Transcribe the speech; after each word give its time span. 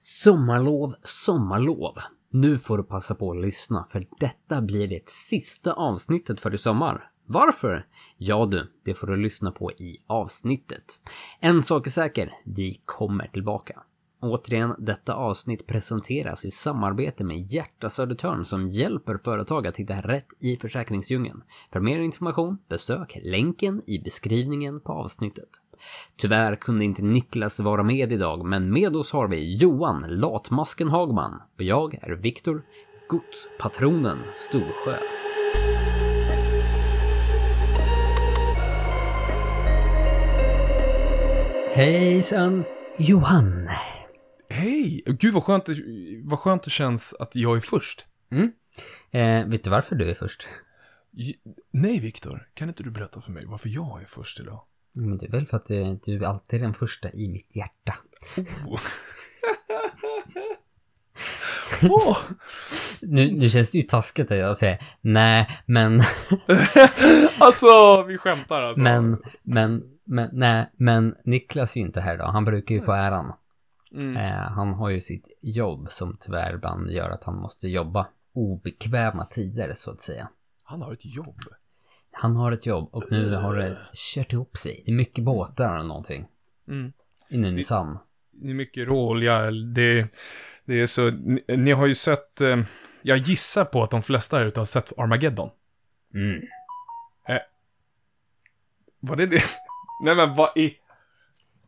Sommarlov, 0.00 0.94
sommarlov. 1.02 1.94
Nu 2.30 2.58
får 2.58 2.78
du 2.78 2.84
passa 2.84 3.14
på 3.14 3.30
att 3.30 3.40
lyssna 3.40 3.86
för 3.90 4.06
detta 4.20 4.62
blir 4.62 4.88
det 4.88 5.08
sista 5.08 5.72
avsnittet 5.72 6.40
för 6.40 6.54
i 6.54 6.58
sommar. 6.58 7.10
Varför? 7.26 7.86
Ja 8.16 8.46
du, 8.46 8.72
det 8.84 8.94
får 8.94 9.06
du 9.06 9.16
lyssna 9.16 9.50
på 9.50 9.72
i 9.72 9.96
avsnittet. 10.06 10.84
En 11.40 11.62
sak 11.62 11.86
är 11.86 11.90
säker, 11.90 12.32
vi 12.44 12.82
kommer 12.84 13.26
tillbaka. 13.26 13.82
Återigen, 14.20 14.74
detta 14.78 15.14
avsnitt 15.14 15.66
presenteras 15.66 16.44
i 16.44 16.50
samarbete 16.50 17.24
med 17.24 17.52
Hjärta 17.52 17.90
Södertörn 17.90 18.44
som 18.44 18.66
hjälper 18.66 19.16
företag 19.16 19.66
att 19.66 19.76
hitta 19.76 20.00
rätt 20.00 20.28
i 20.40 20.56
försäkringsdjungeln. 20.56 21.42
För 21.72 21.80
mer 21.80 21.98
information, 21.98 22.58
besök 22.68 23.18
länken 23.22 23.82
i 23.86 23.98
beskrivningen 23.98 24.80
på 24.80 24.92
avsnittet. 24.92 25.48
Tyvärr 26.16 26.56
kunde 26.56 26.84
inte 26.84 27.02
Niklas 27.02 27.60
vara 27.60 27.82
med 27.82 28.12
idag, 28.12 28.44
men 28.44 28.72
med 28.72 28.96
oss 28.96 29.12
har 29.12 29.28
vi 29.28 29.56
Johan 29.56 30.04
Latmasken 30.08 30.88
Hagman 30.88 31.32
och 31.56 31.62
jag 31.62 31.94
är 31.94 32.10
Viktor 32.10 32.62
Godspatronen 33.08 34.18
Storsjö. 34.34 34.96
Hejsan 41.74 42.64
Johan! 42.98 43.68
Hej! 44.48 45.02
Gud 45.06 45.34
vad 45.34 45.42
skönt, 45.42 45.64
det- 45.66 45.74
vad 46.24 46.38
skönt 46.38 46.62
det 46.62 46.70
känns 46.70 47.14
att 47.14 47.36
jag 47.36 47.56
är 47.56 47.60
först. 47.60 48.06
Mm. 48.32 48.52
Eh, 49.10 49.48
vet 49.50 49.64
du 49.64 49.70
varför 49.70 49.96
du 49.96 50.10
är 50.10 50.14
först? 50.14 50.48
J- 51.12 51.34
Nej, 51.72 52.00
Viktor. 52.00 52.48
Kan 52.54 52.68
inte 52.68 52.82
du 52.82 52.90
berätta 52.90 53.20
för 53.20 53.32
mig 53.32 53.44
varför 53.46 53.68
jag 53.68 54.02
är 54.02 54.06
först 54.06 54.40
idag? 54.40 54.60
Men 54.94 55.18
det 55.18 55.26
är 55.26 55.30
väl 55.30 55.46
för 55.46 55.56
att 55.56 55.70
eh, 55.70 55.92
du 56.04 56.24
alltid 56.24 56.60
är 56.60 56.64
den 56.64 56.74
första 56.74 57.10
i 57.10 57.28
mitt 57.28 57.56
hjärta. 57.56 57.96
Oh. 58.66 58.80
Åh! 61.82 62.16
Nu, 63.00 63.32
nu 63.32 63.48
känns 63.48 63.70
det 63.70 63.78
ju 63.78 63.84
taskigt 63.84 64.30
att 64.30 64.38
jag 64.38 64.56
säger 64.56 64.78
nej, 65.00 65.46
men, 65.66 66.00
Alltså, 67.38 68.02
vi 68.02 68.18
skämtar 68.18 68.62
alltså. 68.62 68.82
men, 68.82 69.22
men, 69.42 69.82
men, 70.04 70.30
nej, 70.32 70.70
men 70.76 71.14
Niklas 71.24 71.76
är 71.76 71.80
ju 71.80 71.86
inte 71.86 72.00
här 72.00 72.14
idag. 72.14 72.26
Han 72.26 72.44
brukar 72.44 72.74
ju 72.74 72.82
få 72.82 72.92
äran. 72.92 73.32
Mm. 73.92 74.16
Eh, 74.16 74.50
han 74.52 74.74
har 74.74 74.88
ju 74.88 75.00
sitt 75.00 75.38
jobb 75.40 75.86
som 75.90 76.16
tyvärr 76.20 76.54
ibland 76.54 76.90
gör 76.90 77.10
att 77.10 77.24
han 77.24 77.36
måste 77.36 77.68
jobba 77.68 78.06
obekväma 78.32 79.24
tider 79.24 79.72
så 79.74 79.90
att 79.90 80.00
säga. 80.00 80.28
Han 80.64 80.82
har 80.82 80.92
ett 80.92 81.06
jobb. 81.16 81.38
Han 82.12 82.36
har 82.36 82.52
ett 82.52 82.66
jobb 82.66 82.88
och 82.92 83.04
nu 83.10 83.34
har 83.34 83.56
det 83.56 83.76
kört 83.94 84.32
ihop 84.32 84.56
sig. 84.56 84.82
Det 84.86 84.90
är 84.90 84.94
mycket 84.94 85.24
båtar 85.24 85.74
eller 85.74 85.88
någonting 85.88 86.26
Mm. 86.68 86.92
i 87.30 87.36
Nynäshamn. 87.38 87.98
Det 88.30 88.50
är 88.50 88.54
mycket 88.54 88.88
råolja. 88.88 89.50
Det, 89.50 90.08
det 90.64 90.80
är 90.80 90.86
så... 90.86 91.10
Ni, 91.10 91.40
ni 91.56 91.72
har 91.72 91.86
ju 91.86 91.94
sett... 91.94 92.40
Eh, 92.40 92.56
jag 93.02 93.18
gissar 93.18 93.64
på 93.64 93.82
att 93.82 93.90
de 93.90 94.02
flesta 94.02 94.36
här 94.38 94.44
ute 94.44 94.60
har 94.60 94.64
sett 94.66 94.92
Armageddon. 94.98 95.50
Mm. 96.14 96.40
Var 99.00 99.16
det 99.16 99.26
det? 99.26 99.42
Nej 100.04 100.14
men 100.14 100.34
vad 100.34 100.56
i... 100.56 100.74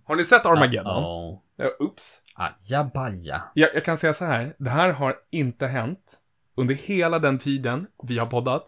Har 0.04 0.16
ni 0.16 0.24
sett 0.24 0.46
Armageddon? 0.46 1.04
Uh-oh. 1.04 1.38
Ja, 1.56 1.70
Oops. 1.78 2.22
Ajabaja. 2.34 3.42
Jag, 3.54 3.74
jag 3.74 3.84
kan 3.84 3.96
säga 3.96 4.12
så 4.12 4.24
här, 4.24 4.54
det 4.58 4.70
här 4.70 4.92
har 4.92 5.16
inte 5.30 5.66
hänt 5.66 6.18
under 6.54 6.74
hela 6.74 7.18
den 7.18 7.38
tiden 7.38 7.86
vi 8.02 8.18
har 8.18 8.26
poddat. 8.26 8.64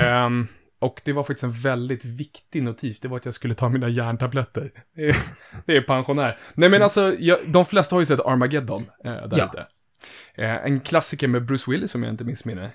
Ehm, 0.00 0.48
och 0.80 1.00
det 1.04 1.12
var 1.12 1.22
faktiskt 1.22 1.44
en 1.44 1.52
väldigt 1.52 2.04
viktig 2.04 2.62
notis, 2.62 3.00
det 3.00 3.08
var 3.08 3.16
att 3.16 3.24
jag 3.24 3.34
skulle 3.34 3.54
ta 3.54 3.68
mina 3.68 3.88
järntabletter. 3.88 4.72
Det 5.66 5.76
är, 5.76 5.80
pensionär. 5.82 6.38
Nej 6.54 6.68
men 6.68 6.82
alltså, 6.82 7.14
jag, 7.18 7.38
de 7.46 7.66
flesta 7.66 7.94
har 7.94 8.00
ju 8.00 8.06
sett 8.06 8.20
Armageddon 8.20 8.82
eh, 9.04 9.28
där 9.28 9.38
Ja. 9.38 9.50
ute. 9.52 9.66
Eh, 10.34 10.50
en 10.50 10.80
klassiker 10.80 11.28
med 11.28 11.44
Bruce 11.44 11.70
Willis, 11.70 11.94
om 11.94 12.02
jag 12.02 12.12
inte 12.12 12.24
missminner. 12.24 12.70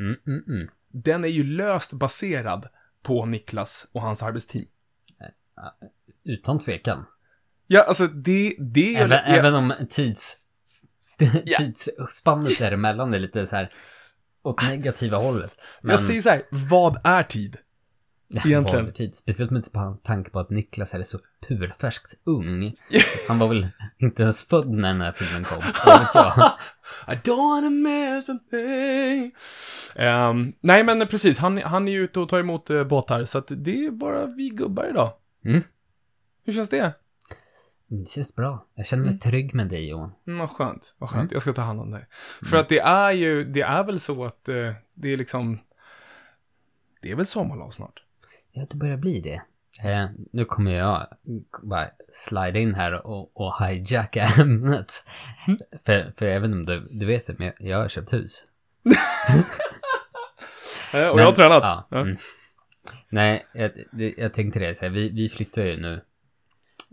Mm, 0.00 0.16
mm, 0.26 0.44
mm. 0.48 0.68
Den 0.88 1.24
är 1.24 1.28
ju 1.28 1.44
löst 1.44 1.92
baserad 1.92 2.66
på 3.02 3.26
Niklas 3.26 3.88
och 3.92 4.02
hans 4.02 4.22
arbetsteam. 4.22 4.64
Utan 6.24 6.58
tvekan. 6.58 7.04
Ja, 7.66 7.82
alltså 7.82 8.06
det, 8.06 8.54
det. 8.58 8.96
Även, 8.96 9.10
jag, 9.10 9.38
även 9.38 9.54
om 9.54 9.74
tids... 9.90 10.38
tidsspannet 11.58 12.58
däremellan 12.58 13.14
är 13.14 13.18
lite 13.18 13.46
så 13.46 13.56
här 13.56 13.70
åt 14.42 14.68
negativa 14.68 15.18
hållet. 15.18 15.78
Men 15.80 15.90
jag 15.90 16.00
säger 16.00 16.20
så 16.20 16.30
här, 16.30 16.42
vad 16.50 17.00
är 17.04 17.22
tid? 17.22 17.56
egentligen. 18.44 18.86
är 18.86 18.90
tid? 18.90 19.14
Speciellt 19.14 19.50
med 19.50 19.64
tanke 20.02 20.30
på 20.30 20.40
att 20.40 20.50
Niklas 20.50 20.94
är 20.94 21.02
så 21.02 21.18
purfärskt 21.48 22.14
ung. 22.24 22.74
Han 23.28 23.38
var 23.38 23.48
väl 23.48 23.66
inte 23.98 24.22
ens 24.22 24.44
född 24.44 24.70
när 24.70 24.88
den 24.88 25.00
här 25.00 25.12
filmen 25.12 25.44
kom. 25.44 25.58
Vet 25.58 26.14
jag. 26.14 26.52
I 27.08 27.18
don't 27.18 27.36
wanna 27.36 27.70
miss 27.70 28.28
my 28.28 28.38
pain. 28.50 29.32
Ehm, 29.94 30.52
nej, 30.60 30.84
men 30.84 31.08
precis. 31.08 31.38
Han, 31.38 31.62
han 31.62 31.88
är 31.88 31.92
ju 31.92 32.04
ute 32.04 32.20
och 32.20 32.28
tar 32.28 32.38
emot 32.38 32.70
uh, 32.70 32.84
båtar, 32.84 33.24
så 33.24 33.38
att 33.38 33.52
det 33.56 33.86
är 33.86 33.90
bara 33.90 34.26
vi 34.26 34.48
gubbar 34.48 34.84
idag. 34.90 35.12
Mm. 35.44 35.62
Hur 36.44 36.52
känns 36.52 36.68
det? 36.68 36.92
Det 38.00 38.08
känns 38.08 38.36
bra. 38.36 38.66
Jag 38.74 38.86
känner 38.86 39.04
mig 39.04 39.18
trygg 39.18 39.54
med 39.54 39.68
dig 39.68 39.88
Johan. 39.88 40.12
Mm, 40.26 40.38
vad 40.38 40.50
skönt. 40.50 40.94
Vad 40.98 41.10
skönt. 41.10 41.32
Jag 41.32 41.42
ska 41.42 41.52
ta 41.52 41.62
hand 41.62 41.80
om 41.80 41.90
dig. 41.90 42.06
För 42.50 42.56
att 42.56 42.68
det 42.68 42.78
är 42.78 43.12
ju, 43.12 43.44
det 43.44 43.60
är 43.60 43.84
väl 43.84 44.00
så 44.00 44.24
att 44.24 44.48
eh, 44.48 44.72
det 44.94 45.12
är 45.12 45.16
liksom... 45.16 45.58
Det 47.02 47.10
är 47.10 47.16
väl 47.16 47.26
sommarlov 47.26 47.70
snart? 47.70 48.02
Ja, 48.52 48.66
det 48.70 48.76
börjar 48.76 48.96
bli 48.96 49.20
det. 49.20 49.42
Eh, 49.90 50.06
nu 50.32 50.44
kommer 50.44 50.70
jag 50.70 51.06
bara 51.62 51.86
slida 52.12 52.58
in 52.58 52.74
här 52.74 53.06
och, 53.06 53.30
och 53.40 53.66
hijacka 53.66 54.24
ämnet. 54.38 54.92
För, 55.84 56.12
för 56.16 56.26
även 56.26 56.52
om 56.52 56.62
du, 56.62 56.88
du 56.90 57.06
vet 57.06 57.26
det, 57.26 57.38
men 57.38 57.52
jag 57.58 57.78
har 57.78 57.88
köpt 57.88 58.12
hus. 58.12 58.44
Eh, 60.94 61.08
och 61.08 61.16
Men- 61.16 61.18
jag 61.18 61.30
har 61.30 61.34
tränat. 61.34 61.62
Ja, 61.90 61.98
mm. 62.00 62.16
Nej, 63.08 63.46
jag, 63.52 63.70
jag 64.16 64.34
tänkte 64.34 64.58
det, 64.60 64.74
så 64.74 64.84
här, 64.84 64.90
vi, 64.92 65.10
vi 65.10 65.28
flyttar 65.28 65.62
ju 65.62 65.80
nu. 65.80 66.00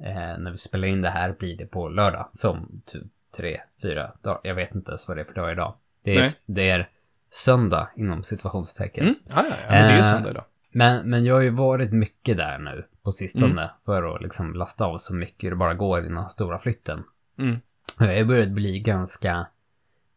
Eh, 0.03 0.37
när 0.39 0.51
vi 0.51 0.57
spelar 0.57 0.87
in 0.87 1.01
det 1.01 1.09
här 1.09 1.35
blir 1.39 1.57
det 1.57 1.65
på 1.65 1.89
lördag. 1.89 2.29
Som 2.31 2.81
typ 2.85 3.03
tre, 3.37 3.61
fyra 3.81 4.11
dagar. 4.21 4.39
Jag 4.43 4.55
vet 4.55 4.75
inte 4.75 4.91
ens 4.91 5.07
vad 5.07 5.17
det 5.17 5.21
är 5.21 5.25
för 5.25 5.33
dag 5.33 5.51
idag. 5.51 5.73
Det 6.03 6.15
är, 6.15 6.27
det 6.45 6.69
är 6.69 6.89
söndag 7.29 7.89
inom 7.95 8.23
situationstecken. 8.23 9.03
Mm. 9.03 9.15
Ja, 9.23 9.45
ja, 9.49 9.55
ja, 9.63 9.69
men 9.69 9.87
det 9.87 9.93
är 9.93 9.97
Eh, 9.97 10.03
söndag 10.03 10.29
idag. 10.29 10.43
Men, 10.71 11.09
men 11.09 11.25
jag 11.25 11.35
har 11.35 11.41
ju 11.41 11.49
varit 11.49 11.91
mycket 11.91 12.37
där 12.37 12.59
nu 12.59 12.85
på 13.03 13.11
sistone. 13.11 13.61
Mm. 13.61 13.67
För 13.85 14.15
att 14.15 14.21
liksom 14.21 14.53
lasta 14.53 14.85
av 14.85 14.97
så 14.97 15.15
mycket 15.15 15.49
det 15.49 15.55
bara 15.55 15.73
går 15.73 16.05
innan 16.05 16.29
stora 16.29 16.59
flytten. 16.59 17.03
Mm. 17.39 17.59
Jag 17.99 18.17
har 18.17 18.23
börjat 18.23 18.49
bli 18.49 18.79
ganska 18.79 19.47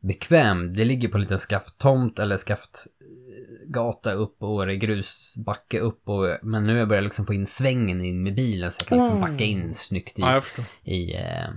bekväm. 0.01 0.75
Det 0.75 0.85
ligger 0.85 1.09
på 1.09 1.17
en 1.17 1.21
liten 1.21 1.39
skafttomt 1.39 2.19
eller 2.19 2.37
skaftgata 3.73 4.13
upp 4.13 4.43
och 4.43 4.67
det 4.67 4.73
är 4.73 4.77
grusbacke 4.77 5.79
upp. 5.81 6.09
Och, 6.09 6.39
men 6.43 6.67
nu 6.67 6.73
har 6.73 6.79
jag 6.79 6.89
börjat 6.89 7.05
liksom 7.05 7.27
få 7.27 7.35
in 7.35 7.47
svängen 7.47 8.05
in 8.05 8.23
med 8.23 8.35
bilen 8.35 8.71
så 8.71 8.81
jag 8.83 8.89
kan 8.89 8.99
liksom 8.99 9.21
backa 9.21 9.45
in 9.45 9.75
snyggt 9.75 10.19
i, 10.19 10.23
Ja, 10.23 10.41
i 10.85 11.15
eh, 11.15 11.51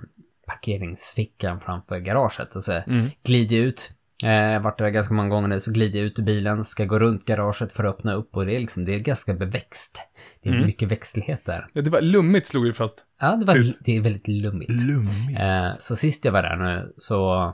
parkeringsfickan 0.47 1.59
framför 1.59 1.99
garaget. 1.99 2.55
Och 2.55 2.63
så 2.63 2.71
Mm. 2.71 3.05
glider 3.23 3.55
jag 3.55 3.65
ut. 3.65 3.91
Eh, 4.23 4.61
varit 4.61 4.77
där 4.77 4.89
ganska 4.89 5.13
många 5.13 5.29
gånger 5.29 5.47
nu, 5.47 5.59
så 5.59 5.71
glider 5.71 5.99
jag 5.99 6.05
ut 6.05 6.19
ur 6.19 6.23
bilen, 6.23 6.63
ska 6.63 6.85
gå 6.85 6.99
runt 6.99 7.25
garaget 7.25 7.71
för 7.71 7.83
att 7.83 7.95
öppna 7.95 8.13
upp 8.13 8.35
och 8.35 8.45
det 8.45 8.55
är 8.55 8.59
liksom, 8.59 8.85
det 8.85 8.93
är 8.95 8.99
ganska 8.99 9.33
beväxt. 9.33 10.09
Det 10.41 10.49
är 10.49 10.53
Mm. 10.53 10.65
mycket 10.65 10.91
växtlighet 10.91 11.45
där. 11.45 11.67
Ja, 11.73 11.81
det 11.81 11.89
var 11.89 12.01
lummigt 12.01 12.45
slog 12.47 12.63
vi 12.63 12.73
fast. 12.73 13.05
Ja, 13.21 13.35
det, 13.35 13.45
var, 13.45 13.53
Sist. 13.53 13.77
det 13.81 13.97
är 13.97 14.01
väldigt 14.01 14.27
lummigt. 14.27 14.69
Lummigt. 14.85 15.39
Eh, 15.39 15.65
så 15.79 15.95
sist 15.95 16.25
jag 16.25 16.31
var 16.31 16.43
där 16.43 16.55
nu 16.55 16.93
så, 16.97 17.53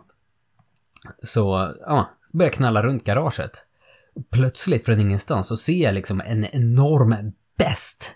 så, 1.24 1.74
ja, 1.80 2.10
så 2.24 2.38
började 2.38 2.50
jag 2.52 2.58
knalla 2.58 2.84
runt 2.84 3.04
garaget. 3.04 3.66
Plötsligt 4.32 4.86
från 4.86 5.00
ingenstans 5.00 5.48
så 5.48 5.58
ser 5.58 5.84
jag 5.84 5.94
liksom 5.94 6.22
en 6.22 6.46
enorm 6.46 7.32
best. 7.58 8.16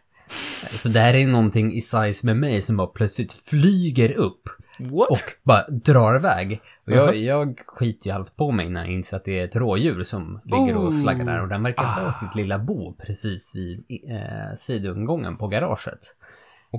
Så 0.70 0.90
det 0.90 1.00
här 1.00 1.14
är 1.14 1.28
någonting 1.28 1.74
i 1.74 1.82
size 1.82 2.26
med 2.28 2.38
mig 2.38 2.62
som 2.62 2.78
bara 2.78 2.88
plötsligt 2.88 3.34
flyger 3.34 4.12
upp 4.14 4.42
What? 4.80 5.10
och 5.10 5.18
bara 5.44 5.68
drar 5.68 6.16
iväg. 6.16 6.62
Och 6.86 6.92
jag, 6.92 7.16
jag 7.18 7.60
skiter 7.68 8.06
ju 8.08 8.12
halvt 8.14 8.36
på 8.36 8.52
mig 8.52 8.70
när 8.70 8.82
jag 8.84 8.94
inser 8.94 9.18
att 9.18 9.26
det 9.26 9.40
är 9.40 9.46
ett 9.46 9.56
rådjur 9.56 10.04
som 10.04 10.40
ligger 10.44 10.78
och 10.78 10.94
slaggar 10.96 11.26
där 11.26 11.42
och 11.42 11.48
den 11.48 11.64
verkar 11.64 11.84
ha 11.84 12.08
Ah. 12.08 12.12
sitt 12.12 12.36
lilla 12.36 12.60
bo 12.60 12.94
precis 12.94 13.56
vid 13.56 13.84
eh, 14.10 14.56
sidoingången 14.56 15.38
på 15.38 15.48
garaget. 15.48 16.00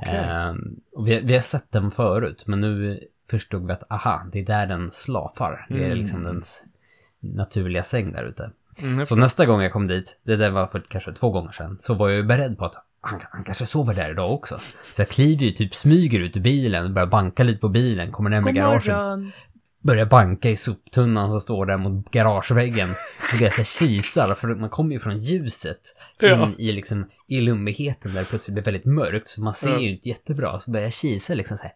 Ehm, 0.07 0.77
och 0.95 1.09
vi, 1.09 1.21
vi 1.21 1.35
har 1.35 1.41
sett 1.41 1.73
den 1.73 1.91
förut, 1.91 2.45
men 2.47 2.61
nu 2.61 3.01
förstod 3.31 3.67
vi 3.67 3.73
att 3.73 3.93
aha, 3.93 4.27
det 4.33 4.39
är 4.41 4.45
där 4.47 4.67
den 4.67 4.91
slafar. 4.93 5.67
Det 5.69 5.75
är 5.75 5.87
Mm. 5.87 5.99
liksom 5.99 6.25
dens 6.25 6.65
naturliga 7.21 7.83
säng 7.83 8.13
där 8.13 8.25
ute. 8.25 8.51
Mm, 8.83 9.07
Så 9.07 9.17
nästa 9.17 9.47
gång 9.47 9.63
jag 9.63 9.73
kom 9.73 9.87
dit, 9.87 10.21
det 10.25 10.37
där 10.37 10.51
var 10.51 10.67
för 10.67 10.83
kanske 10.89 11.13
två 11.13 11.31
gånger 11.31 11.53
sedan, 11.53 11.79
så 11.79 11.95
var 11.95 12.09
jag 12.09 12.17
ju 12.17 12.23
beredd 12.23 12.59
på 12.59 12.65
att 12.65 12.75
han, 13.01 13.21
han 13.31 13.45
kanske 13.45 13.67
sover 13.67 13.95
där 13.95 14.11
idag 14.11 14.33
också. 14.33 14.59
Så 14.93 15.01
jag 15.03 15.09
kliver 15.09 15.45
ju 15.45 15.51
typ, 15.51 15.75
smyger 15.75 16.21
ut 16.21 16.37
ur 16.37 16.41
bilen, 16.41 16.95
börjar 16.95 17.07
banka 17.07 17.43
lite 17.43 17.61
på 17.61 17.69
bilen, 17.69 18.13
kommer 18.13 18.31
närmare 18.31 18.53
garaget, 18.53 19.35
börjar 19.81 20.07
banka 20.07 20.51
i 20.51 20.57
soptunnan 20.57 21.31
som 21.31 21.41
står 21.41 21.67
där 21.67 21.77
mot 21.77 22.11
garageväggen. 22.11 22.89
Och 23.35 23.41
jag 23.41 23.53
kisar, 23.53 24.35
för 24.35 24.49
man 24.55 24.71
kommer 24.71 24.93
ju 24.93 24.99
från 24.99 25.17
ljuset 25.19 25.81
in 26.23 26.29
Ja. 26.29 26.49
i 26.59 26.73
liksom 26.73 27.07
i 27.27 27.41
lummigheten 27.41 28.13
där 28.15 28.21
det 28.21 28.27
plötsligt 28.29 28.55
blir 28.55 28.65
väldigt 28.65 28.85
mörkt, 28.85 29.29
så 29.29 29.43
man 29.43 29.55
ser 29.55 29.71
Ja. 29.73 29.81
ju 29.81 29.91
inte 29.91 30.09
jättebra. 30.09 30.61
Så 30.61 30.71
börjar 30.71 30.87
jag 30.87 30.93
kisa 30.93 31.35
liksom 31.35 31.57
så 31.57 31.63
här. 31.63 31.73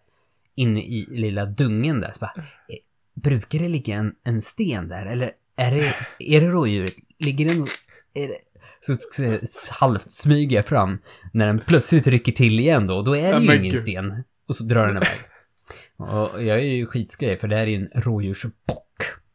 inne 0.54 0.80
i 0.80 1.06
lilla 1.10 1.46
dungen 1.46 2.00
där. 2.00 2.10
Så 2.12 2.18
bara, 2.20 2.32
eh, 2.36 2.76
brukar 3.14 3.58
det 3.58 3.68
ligga 3.68 3.94
en, 3.94 4.14
en 4.24 4.42
sten 4.42 4.88
där? 4.88 5.06
Eller 5.06 5.32
är 5.60 5.70
det, 5.74 5.94
är 6.18 6.40
det 6.40 6.46
rådjuret? 6.46 6.92
Ligger 7.24 7.44
det, 7.44 7.50
no- 7.54 7.80
är 8.14 8.28
det 8.28 8.36
så 8.80 8.94
så- 8.94 9.38
så 9.46 9.74
halvt 9.74 10.12
smyger 10.12 10.56
jag 10.56 10.66
fram 10.66 10.98
när 11.32 11.46
den 11.46 11.60
plötsligt 11.66 12.06
rycker 12.06 12.32
till 12.32 12.60
igen 12.60 12.86
då. 12.86 13.02
Då 13.02 13.16
är 13.16 13.22
det 13.38 13.44
Ja, 13.44 13.54
ju 13.54 13.58
ingen 13.60 13.76
sten. 13.78 14.22
Och 14.48 14.56
så 14.56 14.64
drar 14.64 14.86
den 14.86 14.96
iväg. 14.96 15.08
Och 15.96 16.42
jag 16.44 16.58
är 16.58 16.62
ju 16.74 16.86
skitskraj 16.86 17.36
för 17.36 17.48
det 17.48 17.56
här 17.56 17.62
är 17.62 17.66
ju 17.66 17.76
en 17.76 18.02
rådjursbock. 18.02 18.86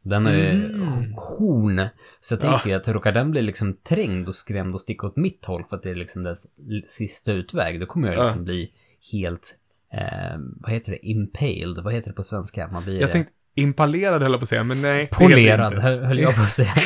Den 0.03 0.25
har 0.25 0.33
ju 0.33 0.53
Mhm. 0.53 1.13
horn. 1.17 1.87
Så 2.19 2.33
jag 2.33 2.41
tänker 2.41 2.69
ju 2.69 2.75
att 2.75 2.87
råkar 2.87 3.11
den 3.11 3.31
bli 3.31 3.41
liksom 3.41 3.73
trängd 3.73 4.27
och 4.27 4.35
skrämd 4.35 4.73
och 4.73 4.81
sticka 4.81 5.07
åt 5.07 5.15
mitt 5.15 5.45
håll 5.45 5.63
för 5.69 5.75
att 5.75 5.83
det 5.83 5.89
är 5.89 5.95
liksom 5.95 6.23
dess 6.23 6.47
sista 6.87 7.31
utväg, 7.31 7.79
då 7.79 7.85
kommer 7.85 8.07
jag 8.07 8.17
Ja. 8.17 8.23
liksom 8.23 8.43
bli 8.43 8.71
helt, 9.11 9.57
eh, 9.93 10.37
vad 10.59 10.71
heter 10.71 10.91
det, 10.91 11.07
impaled, 11.07 11.83
vad 11.83 11.93
heter 11.93 12.09
det 12.09 12.15
på 12.15 12.23
svenska? 12.23 12.69
Man 12.71 12.83
blir 12.83 13.01
Jag 13.01 13.11
tänkte 13.11 13.33
impalerad 13.55 14.21
höll 14.21 14.31
jag 14.31 14.39
på 14.39 14.43
att 14.43 14.49
säga, 14.49 14.63
men 14.63 14.81
nej. 14.81 15.09
polerad, 15.11 15.73
höll 15.73 16.19
jag 16.19 16.35
på 16.35 16.41
att 16.41 16.49
säga. 16.49 16.73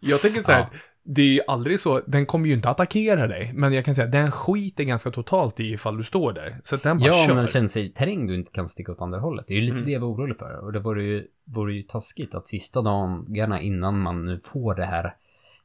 Jag 0.00 0.20
tänker 0.22 0.40
så 0.40 0.52
här, 0.52 0.60
Ja. 0.60 0.68
det 1.04 1.22
är 1.22 1.26
ju 1.26 1.40
aldrig 1.46 1.80
så, 1.80 2.00
den 2.06 2.26
kommer 2.26 2.46
ju 2.46 2.54
inte 2.54 2.68
attackera 2.68 3.26
dig, 3.26 3.50
men 3.54 3.72
jag 3.72 3.84
kan 3.84 3.94
säga, 3.94 4.06
den 4.06 4.30
skiter 4.30 4.84
ganska 4.84 5.10
totalt 5.10 5.60
i 5.60 5.72
ifall 5.72 5.96
du 5.96 6.04
står 6.04 6.32
där. 6.32 6.56
Så 6.62 6.74
att 6.74 6.82
den 6.82 6.98
bara 6.98 7.06
ja, 7.06 7.24
kör. 7.28 7.34
men 7.34 7.46
känner 7.46 7.68
sig 7.68 7.92
terräng 7.92 8.26
du 8.26 8.34
inte 8.34 8.52
kan 8.52 8.68
sticka 8.68 8.92
åt 8.92 9.00
andra 9.00 9.18
hållet. 9.20 9.44
Det 9.48 9.54
är 9.54 9.58
ju 9.58 9.64
lite 9.64 9.74
Mm. 9.76 9.86
det 9.86 9.92
jag 9.92 10.00
var 10.00 10.08
orolig 10.08 10.36
för. 10.38 10.64
Och 10.64 10.72
det 10.72 10.80
vore 10.80 11.02
ju, 11.02 11.24
vore 11.44 11.74
ju 11.74 11.82
taskigt 11.82 12.34
att 12.34 12.46
sista 12.48 12.82
dagarna 12.82 13.60
innan 13.60 13.98
man 14.00 14.24
nu 14.26 14.40
får 14.44 14.74
det 14.74 14.84
här 14.84 15.14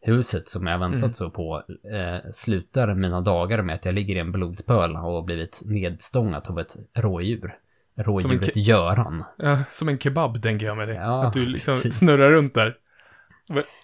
huset 0.01 0.47
som 0.50 0.67
jag 0.67 0.79
väntat 0.79 1.01
Mm. 1.01 1.13
så 1.13 1.29
på, 1.29 1.63
eh, 1.94 2.31
slutar 2.33 2.94
mina 2.95 3.21
dagar 3.21 3.61
med 3.61 3.75
att 3.75 3.85
jag 3.85 3.95
ligger 3.95 4.15
i 4.15 4.19
en 4.19 4.31
blodpöl 4.31 4.91
och 4.95 5.01
har 5.01 5.21
blivit 5.21 5.61
nedstångat 5.65 6.50
av 6.50 6.59
ett 6.59 6.75
rådjur. 6.97 7.55
Rådjuret 7.95 8.55
Göran. 8.55 9.23
Ja, 9.37 9.57
som 9.69 9.89
en 9.89 9.99
kebab, 9.99 10.41
tänker 10.41 10.65
jag 10.65 10.77
med 10.77 10.87
det. 10.87 10.93
Ja, 10.95 11.25
att 11.27 11.33
du 11.33 11.45
liksom 11.45 11.73
precis. 11.73 11.95
snurrar 11.99 12.31
runt 12.31 12.53
där. 12.53 12.75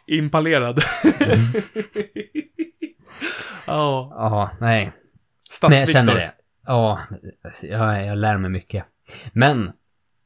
Impalerad. 0.08 0.80
Mm. 1.26 1.38
Ja, 3.68 4.08
Ja, 4.16 4.52
nej. 4.60 4.92
Men 5.70 5.78
jag 5.80 5.90
känner 5.90 6.16
det. 6.16 6.32
Ja, 6.66 7.00
jag, 7.64 8.06
jag 8.06 8.18
lär 8.18 8.38
mig 8.38 8.50
mycket. 8.52 8.86
Men 9.34 9.68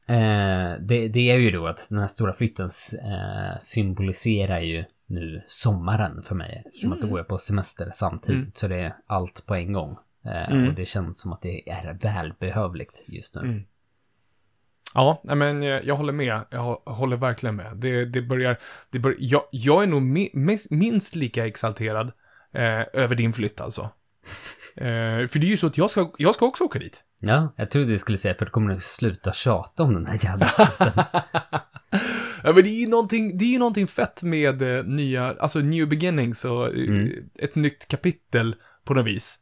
eh, 0.08 0.80
det, 0.80 1.08
det 1.08 1.30
är 1.30 1.36
ju 1.36 1.50
då 1.50 1.66
att 1.66 1.86
den 1.90 1.98
här 1.98 2.06
stora 2.06 2.32
flytten 2.32 2.68
eh, 3.04 3.60
symboliserar 3.60 4.60
ju 4.60 4.84
nu 5.06 5.42
sommaren 5.46 6.22
för 6.22 6.34
mig. 6.34 6.62
Eftersom 6.66 6.92
att 6.92 7.00
då 7.00 7.06
går 7.06 7.18
jag 7.18 7.28
på 7.28 7.38
semester 7.38 7.88
samtidigt. 7.92 8.40
Mm. 8.40 8.52
Så 8.54 8.68
det 8.68 8.76
är 8.76 8.96
allt 9.06 9.46
på 9.46 9.54
en 9.54 9.72
gång. 9.72 9.96
Eh, 10.24 10.52
Mm. 10.52 10.68
Och 10.68 10.74
det 10.74 10.84
känns 10.84 11.20
som 11.20 11.32
att 11.32 11.42
det 11.42 11.68
är 11.70 11.98
välbehövligt 12.02 13.02
just 13.08 13.36
nu. 13.36 13.64
Ja, 14.94 15.20
men 15.24 15.62
jag, 15.62 15.84
jag 15.84 15.96
håller 15.96 16.12
med. 16.12 16.44
Jag 16.50 16.58
hå- 16.60 16.90
håller 16.90 17.16
verkligen 17.16 17.56
med. 17.56 17.76
Det, 17.76 18.04
det 18.04 18.22
börjar... 18.22 18.58
Det 18.90 18.98
bör, 18.98 19.16
jag, 19.18 19.42
jag 19.50 19.82
är 19.82 19.86
nog 19.86 20.02
mi, 20.02 20.30
minst 20.70 21.14
lika 21.16 21.46
exalterad 21.46 22.12
eh, 22.54 22.80
över 23.02 23.14
din 23.14 23.32
flytt 23.32 23.60
alltså. 23.60 23.90
Eh, 24.76 25.26
för 25.26 25.38
det 25.38 25.46
är 25.46 25.48
ju 25.50 25.56
så 25.56 25.66
att 25.66 25.78
jag 25.78 25.90
ska, 25.90 26.10
jag 26.18 26.34
ska 26.34 26.46
också 26.46 26.64
åka 26.64 26.78
dit. 26.78 27.04
Ja, 27.20 27.54
jag 27.56 27.70
trodde 27.70 27.90
du 27.90 27.98
skulle 27.98 28.18
säga 28.18 28.34
för 28.34 28.44
då 28.44 28.50
kommer 28.50 28.74
du 28.74 28.80
sluta 28.80 29.32
tjata 29.32 29.82
om 29.82 29.94
den 29.94 30.06
här 30.06 30.18
jävla 30.24 30.46
flytten. 30.46 30.92
Ja, 32.42 32.52
men 32.52 32.64
det 32.64 32.68
är 32.70 32.80
ju 32.84 32.88
någonting, 32.88 33.38
det 33.38 33.44
är 33.44 33.48
ju 33.52 33.58
någonting 33.58 33.86
fett 33.86 34.22
med 34.22 34.62
eh, 34.78 34.84
nya, 34.84 35.34
alltså 35.40 35.58
new 35.58 35.88
beginnings 35.88 36.44
och 36.44 36.66
eh, 36.66 36.72
Mm. 36.88 37.10
ett 37.38 37.54
nytt 37.54 37.88
kapitel 37.88 38.56
på 38.84 38.94
något 38.94 39.06
vis. 39.06 39.38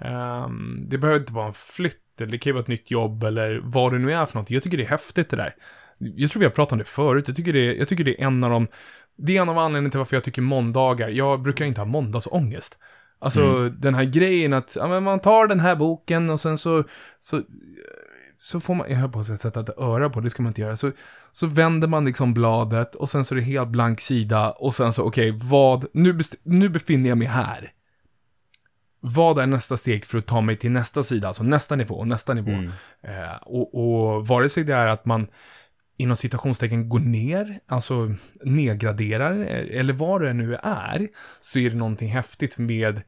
Ehm, 0.00 0.84
det 0.88 0.98
behöver 0.98 1.20
inte 1.20 1.32
vara 1.32 1.46
en 1.46 1.52
flytt, 1.52 2.20
eller 2.20 2.32
det 2.32 2.38
kan 2.38 2.50
ju 2.50 2.54
vara 2.54 2.62
ett 2.62 2.68
nytt 2.68 2.90
jobb, 2.90 3.24
eller 3.24 3.60
vad 3.64 3.92
det 3.92 3.98
nu 3.98 4.12
är 4.12 4.26
för 4.26 4.34
någonting. 4.34 4.54
Jag 4.54 4.62
tycker 4.62 4.76
det 4.76 4.84
är 4.84 4.88
häftigt 4.88 5.28
det 5.28 5.36
där. 5.36 5.54
Jag 5.98 6.30
tror 6.30 6.40
vi 6.40 6.46
har 6.46 6.52
pratat 6.52 6.72
om 6.72 6.78
det 6.78 6.84
förut. 6.84 7.28
Jag 7.28 7.36
tycker 7.36 7.52
det, 7.52 7.74
jag 7.74 7.88
tycker 7.88 8.04
det 8.04 8.20
är 8.20 8.26
en 8.26 8.44
av 8.44 8.50
de, 8.50 8.68
det 9.16 9.36
är 9.36 9.42
en 9.42 9.48
av 9.48 9.58
anledningarna 9.58 9.90
till 9.90 9.98
varför 9.98 10.16
jag 10.16 10.24
tycker 10.24 10.42
måndagar, 10.42 11.08
jag 11.08 11.42
brukar 11.42 11.64
inte 11.64 11.80
ha 11.80 11.86
måndagsångest. 11.86 12.78
Alltså 13.18 13.68
den 13.68 13.94
här 13.94 14.04
grejen 14.04 14.52
att, 14.52 14.76
ja 14.80 14.88
men 14.88 15.02
man 15.02 15.20
tar 15.20 15.46
den 15.46 15.60
här 15.60 15.76
boken 15.76 16.30
och 16.30 16.40
sen 16.40 16.58
så, 16.58 16.84
så, 17.20 17.42
så 18.38 18.60
får 18.60 18.74
man, 18.74 18.90
jag 18.90 18.96
höll 18.96 19.10
på 19.12 19.18
att 19.18 19.40
sätta 19.40 19.60
ett 19.60 19.78
öra 19.78 20.10
på, 20.10 20.20
det 20.20 20.30
ska 20.30 20.42
man 20.42 20.50
inte 20.50 20.60
göra. 20.60 20.76
Så, 20.76 20.92
så 21.32 21.46
vänder 21.46 21.88
man 21.88 22.04
liksom 22.04 22.34
bladet 22.34 22.94
och 22.94 23.10
sen 23.10 23.24
så 23.24 23.34
är 23.34 23.36
det 23.36 23.44
helt 23.44 23.68
blank 23.68 24.00
sida 24.00 24.50
och 24.50 24.74
sen 24.74 24.92
så, 24.92 25.02
okej, 25.02 25.38
vad, 25.42 25.86
nu, 25.92 26.18
nu 26.42 26.68
befinner 26.68 27.08
jag 27.08 27.18
mig 27.18 27.28
här. 27.28 27.72
Vad 29.14 29.38
är 29.38 29.46
nästa 29.46 29.76
steg 29.76 30.06
för 30.06 30.18
att 30.18 30.26
ta 30.26 30.40
mig 30.40 30.56
till 30.56 30.70
nästa 30.70 31.02
sida, 31.02 31.28
alltså 31.28 31.42
nästa 31.42 31.76
nivå, 31.76 32.04
nästa 32.04 32.34
nivå. 32.34 32.50
Mm. 32.50 32.70
Eh, 33.02 33.36
och, 33.42 33.74
och 33.74 34.26
vare 34.26 34.48
sig 34.48 34.64
det 34.64 34.74
är 34.74 34.86
att 34.86 35.04
man 35.04 35.26
inom 35.96 36.16
citationstecken 36.16 36.88
går 36.88 36.98
ner, 37.00 37.60
alltså 37.66 38.14
nedgraderar, 38.44 39.40
eh, 39.40 39.80
eller 39.80 39.92
vad 39.92 40.22
det 40.22 40.32
nu 40.32 40.54
är, 40.62 41.08
så 41.40 41.58
är 41.58 41.70
det 41.70 41.76
någonting 41.76 42.08
häftigt 42.08 42.58
med 42.58 43.02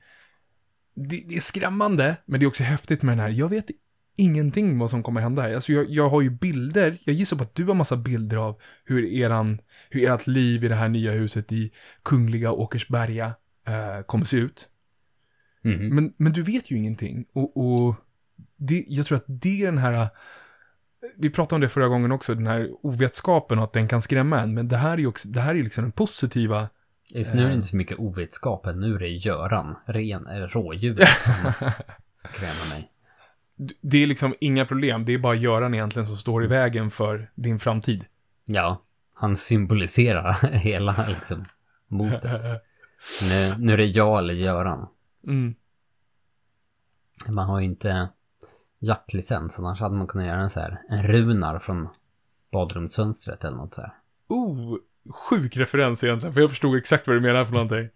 det, 0.95 1.23
det 1.29 1.37
är 1.37 1.41
skrämmande, 1.41 2.17
men 2.27 2.41
det 2.41 2.47
är 2.47 2.49
också 2.49 2.63
häftigt 2.63 3.03
med 3.03 3.13
den 3.13 3.21
här, 3.21 3.29
jag 3.29 3.49
vet 3.49 3.67
ingenting 4.17 4.79
vad 4.79 4.91
som 4.91 5.03
kommer 5.03 5.21
hända 5.21 5.43
här. 5.43 5.55
Alltså 5.55 5.73
jag, 5.73 5.91
jag 5.91 6.09
har 6.09 6.21
ju 6.21 6.31
bilder, 6.31 6.99
jag 7.05 7.15
gissar 7.15 7.37
på 7.37 7.43
att 7.43 7.55
du 7.55 7.65
har 7.65 7.75
massa 7.75 7.97
bilder 7.97 8.37
av 8.37 8.61
hur 8.85 9.05
eran, 9.05 9.61
hur 9.91 10.09
ert 10.09 10.27
liv 10.27 10.65
i 10.65 10.69
det 10.69 10.75
här 10.75 10.89
nya 10.89 11.13
huset 11.13 11.53
i 11.53 11.73
Kungliga 12.05 12.53
Åkersberga 12.53 13.27
eh, 13.67 14.03
kommer 14.07 14.25
se 14.25 14.37
ut. 14.37 14.69
Mhm. 15.63 15.95
Men, 15.95 16.13
men 16.17 16.33
du 16.33 16.43
vet 16.43 16.71
ju 16.71 16.77
ingenting. 16.77 17.25
Och, 17.33 17.57
och 17.57 17.95
det, 18.57 18.85
jag 18.89 19.07
tror 19.07 19.17
att 19.17 19.25
det 19.27 19.63
är 19.63 19.67
den 19.67 19.79
här... 19.79 20.09
Vi 21.17 21.31
pratade 21.31 21.55
om 21.55 21.61
det 21.61 21.69
förra 21.69 21.89
gången 21.89 22.13
också, 22.13 22.35
den 22.35 22.47
här 22.47 22.71
ovetskapen 22.83 23.59
och 23.59 23.65
att 23.65 23.73
den 23.73 23.89
kan 23.89 24.03
skrämma 24.03 24.41
en. 24.41 24.55
Men 24.55 24.69
det 24.69 24.77
här 24.77 24.93
är 24.93 24.99
ju 24.99 25.07
också, 25.07 25.29
det 25.29 25.41
här 25.41 25.55
är 25.55 25.63
liksom 25.63 25.85
den 25.85 25.93
positiva... 25.93 26.69
Just 27.15 27.35
nu 27.35 27.43
är 27.43 27.49
det 27.49 27.55
inte 27.55 27.67
så 27.67 27.77
mycket 27.77 27.99
ovetskap, 27.99 28.67
än 28.67 28.81
nu 28.81 28.95
är 28.95 28.99
det 28.99 29.09
Göran, 29.09 29.77
ren, 29.87 30.27
eller 30.27 30.49
rådjuret 30.49 31.09
som 31.09 31.33
skrämmer 32.17 32.75
mig. 32.75 32.91
Det 33.81 34.03
är 34.03 34.07
liksom 34.07 34.35
inga 34.41 34.65
problem, 34.65 35.05
det 35.05 35.15
är 35.15 35.19
bara 35.19 35.35
Göran 35.35 35.75
egentligen 35.75 36.07
som 36.07 36.17
står 36.17 36.45
i 36.45 36.47
vägen 36.47 36.91
för 36.91 37.31
din 37.35 37.59
framtid. 37.59 38.05
Ja, 38.47 38.83
han 39.15 39.37
symboliserar 39.37 40.33
hela 40.53 41.07
liksom 41.09 41.45
modet. 41.89 42.45
Nu, 43.23 43.55
nu 43.59 43.73
är 43.73 43.77
det 43.77 43.85
jag 43.85 44.19
eller 44.19 44.35
Göran. 44.35 44.89
Mm. 45.27 45.55
Man 47.29 47.47
har 47.47 47.61
ju 47.61 47.65
inte 47.65 48.09
jaktlicens, 48.79 49.59
annars 49.59 49.81
hade 49.81 49.97
man 49.97 50.07
kunnat 50.07 50.27
göra 50.27 50.41
en 50.41 50.51
så 50.51 50.61
här, 50.61 50.81
en 50.89 51.03
runar 51.03 51.59
från 51.59 51.89
badrumsfönstret 52.53 53.45
eller 53.45 53.57
något 53.57 53.75
så 53.75 53.81
här. 53.81 53.93
Oh, 54.29 54.77
sjuk 55.11 55.57
referens 55.57 56.05
egentligen, 56.05 56.35
för 56.35 56.41
jag 56.41 56.51
förstod 56.51 56.77
exakt 56.79 57.09
vad 57.09 57.17
du 57.17 57.21
menar 57.21 57.45
för 57.45 57.53
någonting. 57.53 57.89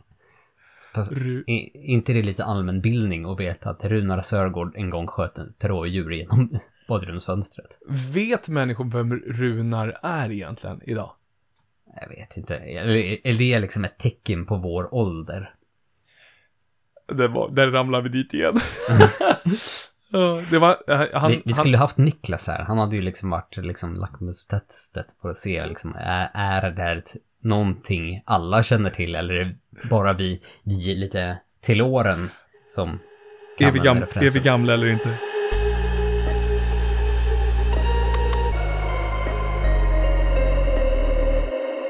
Fast 0.95 1.13
Ru- 1.13 1.45
i, 1.47 1.71
inte 1.93 2.13
det 2.13 2.23
lite 2.23 2.45
allmänbildning 2.45 3.25
att 3.25 3.41
veta 3.41 3.71
att 3.71 3.85
Runar 3.85 4.21
Sörgård 4.21 4.77
en 4.77 4.91
gång 4.91 5.07
sköt 5.07 5.39
ett 5.39 5.65
rådjur 5.65 6.11
genom 6.11 6.59
badrumsfönstret? 6.89 7.79
Vet 8.15 8.49
människor 8.49 8.85
vem 8.85 9.13
Runar 9.13 9.99
är 10.03 10.31
egentligen 10.31 10.81
idag? 10.83 11.11
Jag 12.01 12.09
vet 12.09 12.37
inte. 12.37 12.57
Eller 12.57 13.27
är 13.27 13.39
det 13.39 13.61
liksom 13.61 13.85
ett 13.85 13.99
tecken 13.99 14.47
på 14.47 14.57
vår 14.57 14.95
ålder? 14.95 15.55
Det 17.13 17.29
var, 17.29 17.51
där 17.53 17.71
ramlade 17.71 18.03
vi 18.03 18.09
dit 18.09 18.35
igen. 18.35 18.55
Var, 20.61 20.77
eh, 20.89 21.05
han, 21.13 21.31
vi, 21.31 21.43
vi 21.45 21.53
skulle 21.53 21.77
haft 21.77 21.99
Niklas 21.99 22.49
här. 22.49 22.65
Han 22.65 22.79
hade 22.79 22.97
ju 22.97 23.03
liksom 23.03 23.31
varit 23.31 23.57
liksom 23.57 23.97
lackmustestet 23.97 25.07
på 25.23 25.29
att 25.29 25.37
se 25.37 25.67
liksom, 25.67 25.95
är, 25.99 26.31
är 26.35 26.71
det 26.71 26.83
här 26.83 26.97
ett, 26.97 27.13
någonting 27.43 28.23
alla 28.25 28.63
känner 28.63 28.91
till 28.91 29.15
eller 29.15 29.41
är 29.41 29.45
det 29.45 29.89
bara 29.89 30.13
vi, 30.13 30.41
vi 30.65 30.95
lite 30.95 31.39
till 31.63 31.83
åren 31.83 32.31
som 32.67 32.89
han, 32.89 32.99
kan 33.59 33.69
är, 33.69 33.73
vi 33.73 33.79
den 33.79 34.01
gam, 34.01 34.09
är 34.15 34.31
vi 34.31 34.41
gamla 34.41 34.75
eller 34.75 34.87
inte? 34.87 35.17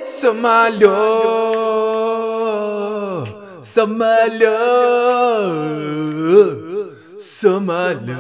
Sommarlov, 0.05 1.42
sommarlov, 3.65 4.53
sommarlov. 7.21 8.19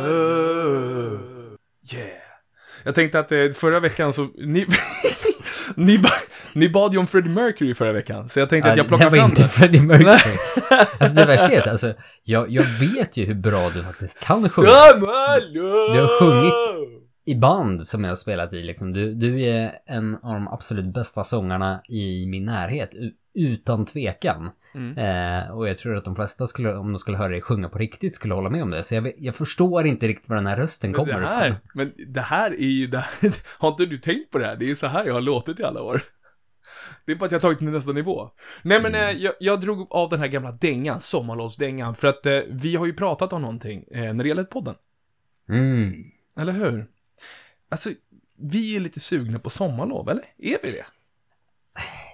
Yeah. 1.94 2.22
Jag 2.84 2.94
tänkte 2.94 3.20
att 3.20 3.32
eh, 3.32 3.48
förra 3.48 3.80
veckan 3.80 4.12
så, 4.12 4.22
ni, 4.22 4.66
ni, 5.76 5.98
ba, 5.98 6.08
ni 6.52 6.68
bad 6.68 6.92
ju 6.92 6.98
om 6.98 7.06
Freddie 7.06 7.30
Mercury 7.30 7.74
förra 7.74 7.92
veckan, 7.92 8.28
så 8.28 8.40
jag 8.40 8.48
tänkte 8.48 8.70
att 8.70 8.76
jag 8.76 8.88
plockar 8.88 9.04
det 9.04 9.10
var 9.10 9.18
fram 9.18 9.30
inte 9.30 9.42
det. 9.42 9.48
Freddie 9.48 9.82
Mercury. 9.82 10.36
alltså 10.98 11.16
det 11.16 11.24
värsta 11.24 11.52
är 11.52 11.60
att, 11.60 11.66
alltså, 11.66 11.92
jag, 12.22 12.50
jag 12.50 12.64
vet 12.80 13.16
ju 13.16 13.24
hur 13.24 13.34
bra 13.34 13.70
du 13.74 13.82
faktiskt 13.82 14.26
kan 14.26 14.36
sjunga. 14.36 14.68
Sommarlov! 14.68 15.94
Du 15.94 16.00
har 16.00 16.20
sjungit 16.20 17.02
i 17.24 17.34
band 17.34 17.86
som 17.86 18.04
jag 18.04 18.10
har 18.10 18.16
spelat 18.16 18.52
i 18.52 18.62
liksom. 18.62 18.92
Du, 18.92 19.14
du 19.14 19.42
är 19.42 19.72
en 19.86 20.14
av 20.14 20.34
de 20.34 20.48
absolut 20.48 20.94
bästa 20.94 21.24
sångarna 21.24 21.82
i 21.88 22.26
min 22.26 22.44
närhet. 22.44 22.90
Utan 23.34 23.84
tvekan. 23.84 24.50
Mm. 24.74 24.98
Eh, 24.98 25.50
och 25.50 25.68
jag 25.68 25.78
tror 25.78 25.96
att 25.96 26.04
de 26.04 26.16
flesta 26.16 26.46
skulle, 26.46 26.74
om 26.74 26.92
de 26.92 26.98
skulle 26.98 27.16
höra 27.16 27.28
dig 27.28 27.42
sjunga 27.42 27.68
på 27.68 27.78
riktigt, 27.78 28.14
skulle 28.14 28.34
hålla 28.34 28.50
med 28.50 28.62
om 28.62 28.70
det. 28.70 28.84
Så 28.84 28.94
jag, 28.94 29.12
jag 29.18 29.34
förstår 29.34 29.86
inte 29.86 30.08
riktigt 30.08 30.28
var 30.28 30.36
den 30.36 30.46
här 30.46 30.56
rösten 30.56 30.90
Men 30.90 30.98
kommer 30.98 31.12
det 31.12 31.26
ifrån. 31.26 31.38
här, 31.38 31.60
men 31.74 31.92
det 32.06 32.20
här 32.20 32.50
är 32.50 32.66
ju, 32.66 32.86
det 32.86 32.98
här, 32.98 33.32
har 33.60 33.68
inte 33.68 33.86
du 33.86 33.98
tänkt 33.98 34.30
på 34.30 34.38
det 34.38 34.46
här? 34.46 34.56
Det 34.56 34.70
är 34.70 34.74
så 34.74 34.86
här 34.86 35.06
jag 35.06 35.14
har 35.14 35.20
låtit 35.20 35.60
i 35.60 35.64
alla 35.64 35.82
år. 35.82 36.02
Det 37.04 37.12
är 37.12 37.16
bara 37.16 37.26
att 37.26 37.32
jag 37.32 37.38
har 37.38 37.42
tagit 37.42 37.58
det 37.58 37.64
till 37.64 37.72
nästa 37.72 37.92
nivå. 37.92 38.30
Nej 38.62 38.82
men 38.82 38.94
eh, 38.94 39.10
jag, 39.10 39.34
jag 39.40 39.60
drog 39.60 39.86
av 39.90 40.10
den 40.10 40.20
här 40.20 40.28
gamla 40.28 40.52
dängan, 40.52 41.00
sommarlovsdängan, 41.00 41.94
för 41.94 42.08
att 42.08 42.26
eh, 42.26 42.40
vi 42.48 42.76
har 42.76 42.86
ju 42.86 42.92
pratat 42.92 43.32
om 43.32 43.42
någonting 43.42 43.84
eh, 43.90 44.14
när 44.14 44.24
det 44.24 44.28
gäller 44.28 44.44
podden. 44.44 44.74
Mm. 45.48 46.04
Eller 46.36 46.52
hur? 46.52 46.86
Alltså, 47.68 47.90
vi 48.38 48.76
är 48.76 48.80
lite 48.80 49.00
sugna 49.00 49.38
på 49.38 49.50
sommarlov, 49.50 50.08
eller? 50.08 50.24
Är 50.38 50.58
vi 50.62 50.70
det? 50.70 50.84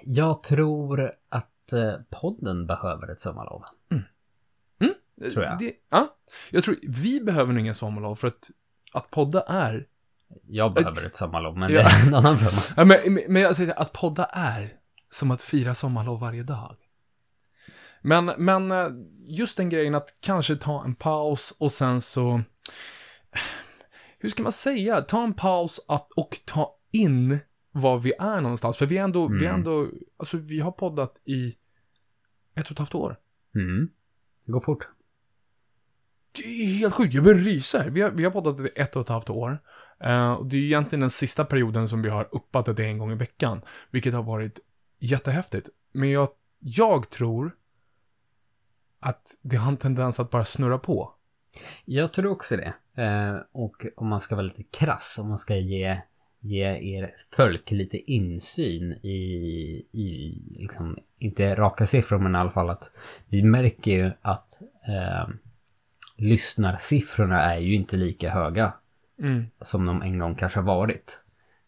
Jag 0.04 0.42
tror 0.42 1.12
att 1.28 1.72
eh, 1.72 1.94
podden 2.10 2.66
behöver 2.66 3.08
ett 3.08 3.20
sommarlov. 3.20 3.62
Tror 5.32 5.44
jag. 5.44 5.58
Det, 5.58 5.72
ja. 5.90 6.16
Jag 6.50 6.64
tror, 6.64 6.76
vi 6.88 7.20
behöver 7.20 7.52
nog 7.52 7.60
ingen 7.60 7.74
sommarlov 7.74 8.14
för 8.14 8.28
att, 8.28 8.50
att 8.92 9.10
podda 9.10 9.40
är 9.42 9.86
Jag 10.46 10.74
behöver 10.74 11.06
ett 11.06 11.16
sommarlov, 11.16 11.56
men 11.58 11.72
Ja. 11.72 11.78
det 11.82 11.84
är 11.88 12.06
en 12.08 12.14
annan 12.14 12.38
femma. 12.38 12.50
Ja, 12.76 12.84
men, 12.84 13.14
men- 13.14 13.24
men 13.32 13.42
jag 13.42 13.56
säger 13.56 13.80
att 13.80 13.92
podda 13.92 14.24
är 14.24 14.72
som 15.10 15.30
att 15.30 15.42
fira 15.42 15.74
sommarlov 15.74 16.20
varje 16.20 16.42
dag. 16.42 16.76
Men, 18.02 18.24
men 18.38 18.72
eh, 18.72 18.88
just 19.28 19.56
den 19.56 19.68
grejen 19.68 19.94
att 19.94 20.14
kanske 20.20 20.56
ta 20.56 20.84
en 20.84 20.94
paus 20.94 21.54
och 21.58 21.72
sen 21.72 22.00
så... 22.00 22.42
Hur 24.18 24.28
ska 24.28 24.42
man 24.42 24.52
säga? 24.52 25.00
Ta 25.02 25.24
en 25.24 25.34
paus 25.34 25.84
att, 25.88 26.12
och 26.12 26.36
ta 26.44 26.74
in 26.92 27.38
var 27.80 28.00
vi 28.00 28.12
är 28.18 28.40
någonstans. 28.40 28.78
För 28.78 28.86
vi 28.86 28.98
är 28.98 29.04
ändå, 29.04 29.28
vi 29.28 29.34
är 29.44 29.48
Mm. 29.48 29.54
ändå, 29.54 29.88
alltså 30.16 30.36
vi 30.36 30.60
har 30.60 30.72
poddat 30.72 31.20
i 31.24 31.54
ett 32.54 32.64
och 32.66 32.72
ett 32.72 32.78
halvt 32.78 32.94
år. 32.94 33.16
Mm. 33.54 33.88
Det 34.44 34.52
går 34.52 34.60
fort. 34.60 34.88
Det 36.34 36.48
är 36.48 36.66
helt 36.78 36.94
sjukt, 36.94 37.14
jag 37.14 37.24
börjar 37.24 37.38
rysa. 37.38 37.84
Vi 37.88 38.00
har, 38.00 38.10
vi 38.10 38.24
har 38.24 38.30
poddat 38.30 38.60
i 38.60 38.68
ett 38.76 38.96
och 38.96 39.02
ett 39.02 39.08
halvt 39.08 39.30
år. 39.30 39.58
Eh, 40.00 40.32
och 40.32 40.46
det 40.46 40.56
är 40.56 40.60
egentligen 40.60 41.00
den 41.00 41.10
sista 41.10 41.44
perioden 41.44 41.88
som 41.88 42.02
vi 42.02 42.08
har 42.08 42.28
uppat 42.32 42.76
det 42.76 42.84
en 42.84 42.98
gång 42.98 43.12
i 43.12 43.14
veckan. 43.14 43.60
Vilket 43.90 44.14
har 44.14 44.22
varit 44.22 44.60
jättehäftigt. 44.98 45.68
Men 45.92 46.10
jag, 46.10 46.28
jag 46.58 47.10
tror 47.10 47.54
att 49.00 49.38
det 49.42 49.56
har 49.56 49.68
en 49.70 49.76
tendens 49.76 50.20
att 50.20 50.30
bara 50.30 50.44
snurra 50.44 50.78
på. 50.78 51.14
Jag 51.84 52.12
tror 52.12 52.26
också 52.30 52.56
det. 52.56 52.74
Eh, 53.02 53.36
och 53.52 53.86
om 53.96 54.08
man 54.08 54.20
ska 54.20 54.34
vara 54.36 54.46
lite 54.46 54.62
krass, 54.62 55.18
om 55.22 55.28
man 55.28 55.38
ska 55.38 55.56
ge, 55.56 56.00
ge 56.40 56.94
er 56.94 57.10
folk 57.36 57.70
lite 57.70 57.98
insyn 58.12 58.92
i, 58.92 59.18
i 59.92 60.38
liksom, 60.58 60.98
inte 61.18 61.54
raka 61.54 61.86
siffror, 61.86 62.18
men 62.18 62.34
i 62.34 62.38
alla 62.38 62.50
fall 62.50 62.70
att 62.70 62.92
vi 63.28 63.42
märker 63.42 63.90
ju 63.90 64.10
att 64.22 64.50
eh, 64.88 65.28
lyssnarsiffrorna 66.16 67.42
är 67.54 67.58
ju 67.58 67.74
inte 67.74 67.96
lika 67.96 68.30
höga 68.30 68.72
Mm. 69.22 69.44
som 69.60 69.86
de 69.86 70.02
en 70.02 70.18
gång 70.18 70.34
kanske 70.34 70.58
har 70.58 70.64
varit. 70.66 71.22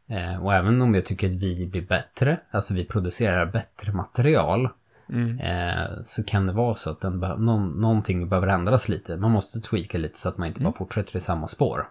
Eh, 0.09 0.45
och 0.45 0.55
även 0.55 0.83
om 0.83 0.95
jag 0.95 1.05
tycker 1.05 1.29
att 1.29 1.35
vi 1.35 1.67
blir 1.67 1.83
bättre, 1.87 2.41
alltså 2.51 2.75
vi 2.75 2.85
producerar 2.85 3.47
bättre 3.47 3.93
material, 3.93 4.69
Mm. 5.09 5.39
eh, 5.39 6.03
så 6.05 6.25
kan 6.25 6.47
det 6.47 6.53
vara 6.53 6.75
så 6.75 6.91
att 6.91 7.01
den 7.01 7.19
någon, 7.19 7.81
någonting 7.81 8.29
behöver 8.29 8.47
ändras 8.49 8.89
lite. 8.89 9.17
Man 9.17 9.31
måste 9.31 9.61
tweaka 9.61 9.99
lite 9.99 10.19
så 10.19 10.29
att 10.29 10.39
man 10.39 10.49
inte 10.49 10.61
bara 10.63 10.73
fortsätter 10.73 11.17
i 11.17 11.21
samma 11.21 11.49
spår. 11.49 11.89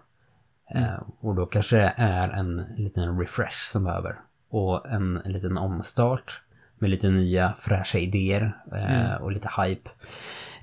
Eh, 0.74 1.02
och 1.20 1.34
då 1.34 1.46
kanske 1.46 1.76
det 1.76 1.94
är 1.96 2.28
en 2.28 2.64
liten 2.76 3.18
refresh 3.20 3.56
som 3.72 3.84
behöver. 3.84 4.16
Och 4.50 4.88
en, 4.90 5.16
en 5.24 5.32
liten 5.32 5.58
omstart 5.58 6.42
med 6.78 6.90
lite 6.90 7.10
nya 7.10 7.52
fräscha 7.60 7.98
idéer 7.98 8.56
eh, 8.72 9.22
och 9.22 9.32
lite 9.32 9.48
hype. 9.62 9.90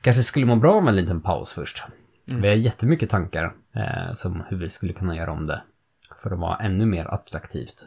Kanske 0.02 0.24
skulle 0.24 0.46
må 0.46 0.56
bra 0.56 0.82
med 0.82 0.90
en 0.90 0.96
liten 0.96 1.22
paus 1.22 1.54
först. 1.54 1.84
Vi 2.42 2.48
har 2.48 2.56
jättemycket 2.56 3.10
tankar 3.10 3.54
eh, 3.76 4.14
som 4.14 4.44
hur 4.50 4.58
vi 4.58 4.70
skulle 4.70 4.94
kunna 4.94 5.16
göra 5.16 5.32
om 5.32 5.46
det. 5.46 5.62
För 6.24 6.32
att 6.32 6.40
vara 6.40 6.58
ännu 6.58 6.86
mer 6.86 7.06
attraktivt. 7.06 7.86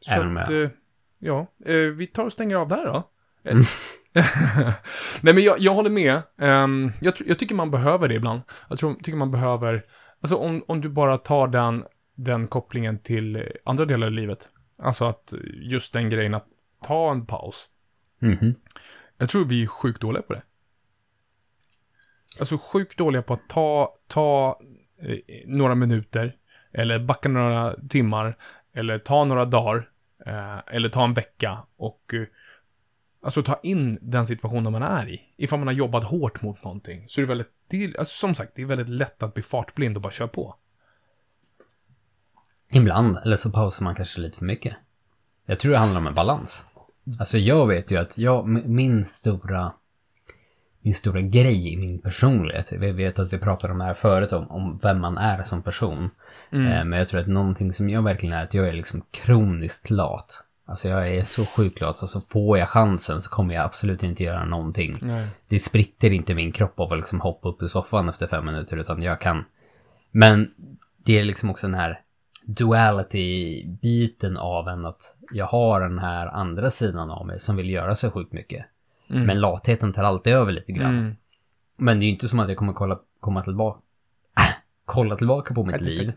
Så 0.00 0.12
Även 0.14 0.38
att, 0.38 0.50
jag- 0.50 0.62
eh, 0.64 0.70
ja, 1.18 1.46
eh, 1.66 1.74
vi 1.74 2.06
tar 2.06 2.24
och 2.24 2.32
stänger 2.32 2.56
av 2.56 2.68
där 2.68 2.84
då. 2.86 3.08
Eh, 3.50 3.56
Nej 5.22 5.34
men 5.34 5.42
jag, 5.42 5.58
jag 5.60 5.74
håller 5.74 5.90
med. 5.90 6.22
Ehm, 6.38 6.92
jag, 7.00 7.14
jag 7.26 7.38
tycker 7.38 7.54
man 7.54 7.70
behöver 7.70 8.08
det 8.08 8.14
ibland. 8.14 8.40
Jag 8.68 8.78
tror, 8.78 8.94
tycker 8.94 9.16
man 9.16 9.30
behöver, 9.30 9.84
alltså 10.24 10.36
om, 10.36 10.64
om 10.68 10.80
du 10.80 10.88
bara 10.88 11.18
tar 11.18 11.48
den, 11.48 11.84
den 12.14 12.46
kopplingen 12.46 12.98
till 12.98 13.48
andra 13.64 13.84
delar 13.84 14.06
i 14.06 14.10
livet. 14.10 14.50
Alltså 14.82 15.04
att 15.04 15.34
just 15.54 15.92
den 15.92 16.10
grejen 16.10 16.34
att 16.34 16.46
ta 16.82 17.10
en 17.10 17.26
paus. 17.26 17.68
Mhm. 18.18 18.54
Jag 19.18 19.28
tror 19.28 19.44
vi 19.44 19.62
är 19.62 19.66
sjukt 19.66 20.00
dåliga 20.00 20.22
på 20.22 20.32
det. 20.32 20.42
Alltså 22.40 22.58
sjukt 22.58 22.98
dåliga 22.98 23.22
på 23.22 23.34
att 23.34 23.48
ta, 23.48 23.94
ta 24.06 24.60
eh, 24.98 25.18
några 25.46 25.74
minuter, 25.74 26.36
eller 26.72 26.98
backa 26.98 27.28
några 27.28 27.74
timmar, 27.88 28.36
eller 28.72 28.98
ta 28.98 29.24
några 29.24 29.44
dagar, 29.44 29.90
eh, 30.26 30.58
eller 30.66 30.88
ta 30.88 31.04
en 31.04 31.14
vecka 31.14 31.58
och 31.76 32.14
eh, 32.14 32.26
alltså 33.22 33.42
ta 33.42 33.60
in 33.62 33.98
den 34.00 34.26
situationen 34.26 34.72
man 34.72 34.82
är 34.82 35.08
i. 35.08 35.20
Ifall 35.36 35.58
man 35.58 35.68
har 35.68 35.74
jobbat 35.74 36.04
hårt 36.04 36.42
mot 36.42 36.64
någonting. 36.64 37.04
Så 37.08 37.20
är 37.20 37.22
det 37.22 37.28
väldigt, 37.28 37.53
det 37.68 37.84
är, 37.84 37.98
alltså, 37.98 38.16
som 38.16 38.34
sagt, 38.34 38.52
det 38.54 38.62
är 38.62 38.66
väldigt 38.66 38.88
lätt 38.88 39.22
att 39.22 39.34
bli 39.34 39.42
fartblind 39.42 39.96
och 39.96 40.02
bara 40.02 40.12
köra 40.12 40.28
på. 40.28 40.56
Ibland, 42.70 43.18
eller 43.24 43.36
så 43.36 43.50
pausar 43.50 43.84
man 43.84 43.94
kanske 43.94 44.20
lite 44.20 44.38
för 44.38 44.44
mycket. 44.44 44.76
Jag 45.46 45.58
tror 45.58 45.72
det 45.72 45.78
handlar 45.78 46.00
om 46.00 46.06
en 46.06 46.14
balans. 46.14 46.66
Alltså 47.20 47.38
jag 47.38 47.66
vet 47.66 47.90
ju 47.90 47.96
att 47.96 48.18
jag, 48.18 48.48
min 48.48 49.04
stora, 49.04 49.72
min 50.80 50.94
stora 50.94 51.20
grej 51.20 51.72
i 51.72 51.76
min 51.76 51.98
personlighet, 51.98 52.72
vi 52.72 52.92
vet 52.92 53.18
att 53.18 53.32
vi 53.32 53.38
pratade 53.38 53.72
om 53.72 53.78
det 53.78 53.84
här 53.84 53.94
förut 53.94 54.32
om, 54.32 54.50
om 54.50 54.78
vem 54.82 55.00
man 55.00 55.18
är 55.18 55.42
som 55.42 55.62
person. 55.62 56.10
Eh, 56.50 56.58
men 56.58 56.92
jag 56.92 57.08
tror 57.08 57.20
att 57.20 57.26
någonting 57.26 57.72
som 57.72 57.90
jag 57.90 58.02
verkligen 58.02 58.34
är, 58.34 58.44
att 58.44 58.54
jag 58.54 58.68
är 58.68 58.72
liksom 58.72 59.02
kroniskt 59.10 59.90
lat. 59.90 60.44
Alltså 60.66 60.88
jag 60.88 61.08
är 61.08 61.24
så 61.24 61.44
sjukt 61.44 61.80
lat, 61.80 61.96
så 61.96 62.04
alltså 62.04 62.20
får 62.20 62.58
jag 62.58 62.68
chansen 62.68 63.20
så 63.20 63.30
kommer 63.30 63.54
jag 63.54 63.64
absolut 63.64 64.02
inte 64.02 64.22
göra 64.22 64.44
någonting. 64.44 64.98
Nej. 65.02 65.28
Det 65.48 65.58
spritter 65.58 66.10
inte 66.10 66.34
min 66.34 66.52
kropp 66.52 66.80
av 66.80 66.92
att 66.92 66.98
liksom 66.98 67.20
hoppa 67.20 67.48
upp 67.48 67.62
i 67.62 67.68
soffan 67.68 68.08
efter 68.08 68.26
fem 68.26 68.44
minuter, 68.44 68.76
utan 68.76 69.02
jag 69.02 69.20
kan... 69.20 69.44
Men 70.10 70.48
det 71.04 71.18
är 71.18 71.24
liksom 71.24 71.50
också 71.50 71.66
den 71.66 71.74
här 71.74 72.00
duality-biten 72.46 74.36
av 74.36 74.68
en 74.68 74.86
att 74.86 75.16
jag 75.32 75.46
har 75.46 75.80
den 75.80 75.98
här 75.98 76.26
andra 76.26 76.70
sidan 76.70 77.10
av 77.10 77.26
mig 77.26 77.40
som 77.40 77.56
vill 77.56 77.70
göra 77.70 77.96
så 77.96 78.10
sjukt 78.10 78.32
mycket. 78.32 78.66
Mm. 79.10 79.26
Men 79.26 79.40
latheten 79.40 79.92
tar 79.92 80.04
alltid 80.04 80.32
över 80.32 80.52
lite 80.52 80.72
grann. 80.72 80.98
Mm. 80.98 81.16
Men 81.76 81.98
det 81.98 82.04
är 82.04 82.06
ju 82.06 82.12
inte 82.12 82.28
som 82.28 82.40
att 82.40 82.48
jag 82.48 82.58
kommer 82.58 82.72
kolla, 82.72 82.98
komma 83.20 83.42
tillbaka, 83.42 83.80
kolla 84.84 85.16
tillbaka 85.16 85.54
på 85.54 85.64
mitt 85.64 85.80
liv 85.80 86.12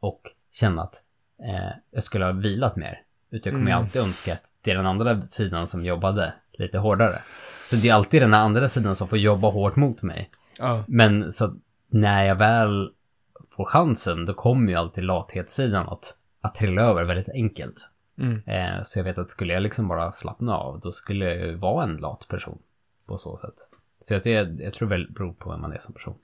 och 0.00 0.20
känna 0.52 0.82
att 0.82 0.94
eh, 1.48 1.72
jag 1.90 2.02
skulle 2.02 2.24
ha 2.24 2.32
vilat 2.32 2.76
mer. 2.76 3.02
Utan 3.30 3.52
jag 3.52 3.60
kommer 3.60 3.70
Mm. 3.70 3.84
alltid 3.84 4.02
önska 4.02 4.32
att 4.32 4.52
det 4.62 4.70
är 4.70 4.74
den 4.74 4.86
andra 4.86 5.22
sidan 5.22 5.66
som 5.66 5.84
jobbade 5.84 6.34
lite 6.52 6.78
hårdare. 6.78 7.18
Så 7.54 7.76
det 7.76 7.88
är 7.88 7.94
alltid 7.94 8.22
den 8.22 8.34
här 8.34 8.42
andra 8.44 8.68
sidan 8.68 8.96
som 8.96 9.08
får 9.08 9.18
jobba 9.18 9.50
hårt 9.50 9.76
mot 9.76 10.02
mig. 10.02 10.30
Ja. 10.60 10.84
Men 10.88 11.32
så 11.32 11.54
när 11.90 12.24
jag 12.24 12.34
väl 12.34 12.90
får 13.50 13.64
chansen, 13.64 14.24
då 14.26 14.34
kommer 14.34 14.72
ju 14.72 14.78
alltid 14.78 15.04
lathetssidan 15.04 15.88
att, 15.88 16.14
att 16.40 16.54
trilla 16.54 16.82
över 16.82 17.04
väldigt 17.04 17.28
enkelt. 17.28 17.90
Mm. 18.18 18.42
Eh, 18.46 18.82
så 18.84 18.98
jag 18.98 19.04
vet 19.04 19.18
att 19.18 19.30
skulle 19.30 19.52
jag 19.52 19.62
liksom 19.62 19.88
bara 19.88 20.12
slappna 20.12 20.56
av, 20.56 20.80
då 20.80 20.92
skulle 20.92 21.24
jag 21.24 21.36
ju 21.36 21.54
vara 21.54 21.84
en 21.84 21.96
lat 21.96 22.26
person. 22.28 22.58
På 23.06 23.18
så 23.18 23.36
sätt. 23.36 23.54
Så 24.08 24.14
jag, 24.14 24.26
jag, 24.26 24.60
jag 24.60 24.72
tror 24.72 24.88
väl 24.88 25.12
beror 25.12 25.32
på 25.32 25.50
vem 25.50 25.60
man 25.60 25.72
är 25.72 25.78
som 25.78 25.94
person. 25.94 26.14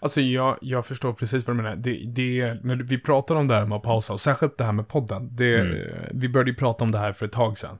Alltså 0.00 0.20
jag, 0.20 0.58
jag 0.60 0.86
förstår 0.86 1.12
precis 1.12 1.46
vad 1.46 1.56
du 1.56 1.62
menar. 1.62 1.76
Det, 1.76 2.04
det, 2.06 2.54
när 2.62 2.74
vi 2.74 2.98
pratar 2.98 3.36
om 3.36 3.48
det 3.48 3.54
här 3.54 3.66
med 3.66 3.76
att 3.76 3.82
pausa, 3.82 4.12
och 4.12 4.20
särskilt 4.20 4.58
det 4.58 4.64
här 4.64 4.72
med 4.72 4.88
podden. 4.88 5.36
Det, 5.36 5.52
Mm. 5.52 6.08
Vi 6.10 6.28
började 6.28 6.50
ju 6.50 6.56
prata 6.56 6.84
om 6.84 6.90
det 6.90 6.98
här 6.98 7.12
för 7.12 7.26
ett 7.26 7.32
tag 7.32 7.58
sedan. 7.58 7.78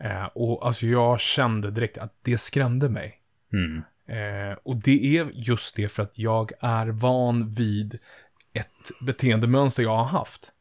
Eh, 0.00 0.24
och 0.24 0.66
alltså 0.66 0.86
jag 0.86 1.20
kände 1.20 1.70
direkt 1.70 1.98
att 1.98 2.12
det 2.22 2.38
skrämde 2.38 2.88
mig. 2.88 3.14
Mm. 3.52 3.82
Eh, 4.08 4.58
och 4.62 4.76
det 4.76 5.18
är 5.18 5.30
just 5.34 5.76
det 5.76 5.88
för 5.88 6.02
att 6.02 6.18
jag 6.18 6.52
är 6.60 6.86
van 6.86 7.50
vid 7.50 7.94
ett 8.54 9.06
beteendemönster 9.06 9.82
jag 9.82 9.96
har 9.96 10.04
haft. 10.04 10.52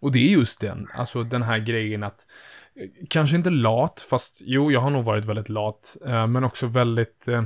Och 0.00 0.12
det 0.12 0.18
är 0.18 0.30
just 0.32 0.60
den, 0.60 0.88
alltså 0.94 1.22
den 1.22 1.42
här 1.42 1.58
grejen 1.58 2.02
att, 2.02 2.26
eh, 2.74 2.88
kanske 3.08 3.36
inte 3.36 3.50
lat, 3.50 4.06
fast 4.10 4.42
jo, 4.46 4.72
jag 4.72 4.80
har 4.80 4.90
nog 4.90 5.04
varit 5.04 5.24
väldigt 5.24 5.48
lat, 5.48 5.96
eh, 6.06 6.26
men 6.26 6.44
också 6.44 6.66
väldigt, 6.66 7.28
eh, 7.28 7.44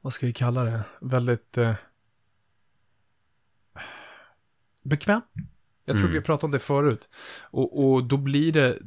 vad 0.00 0.12
ska 0.12 0.26
vi 0.26 0.32
kalla 0.32 0.64
det, 0.64 0.80
väldigt 1.00 1.58
eh, 1.58 1.74
bekväm. 4.82 5.20
Jag 5.84 5.98
tror 5.98 6.08
vi 6.08 6.16
har 6.16 6.22
pratat 6.22 6.44
om 6.44 6.50
det 6.50 6.58
förut. 6.58 7.08
Och, 7.50 7.84
och 7.84 8.04
då 8.04 8.16
blir 8.16 8.52
det 8.52 8.78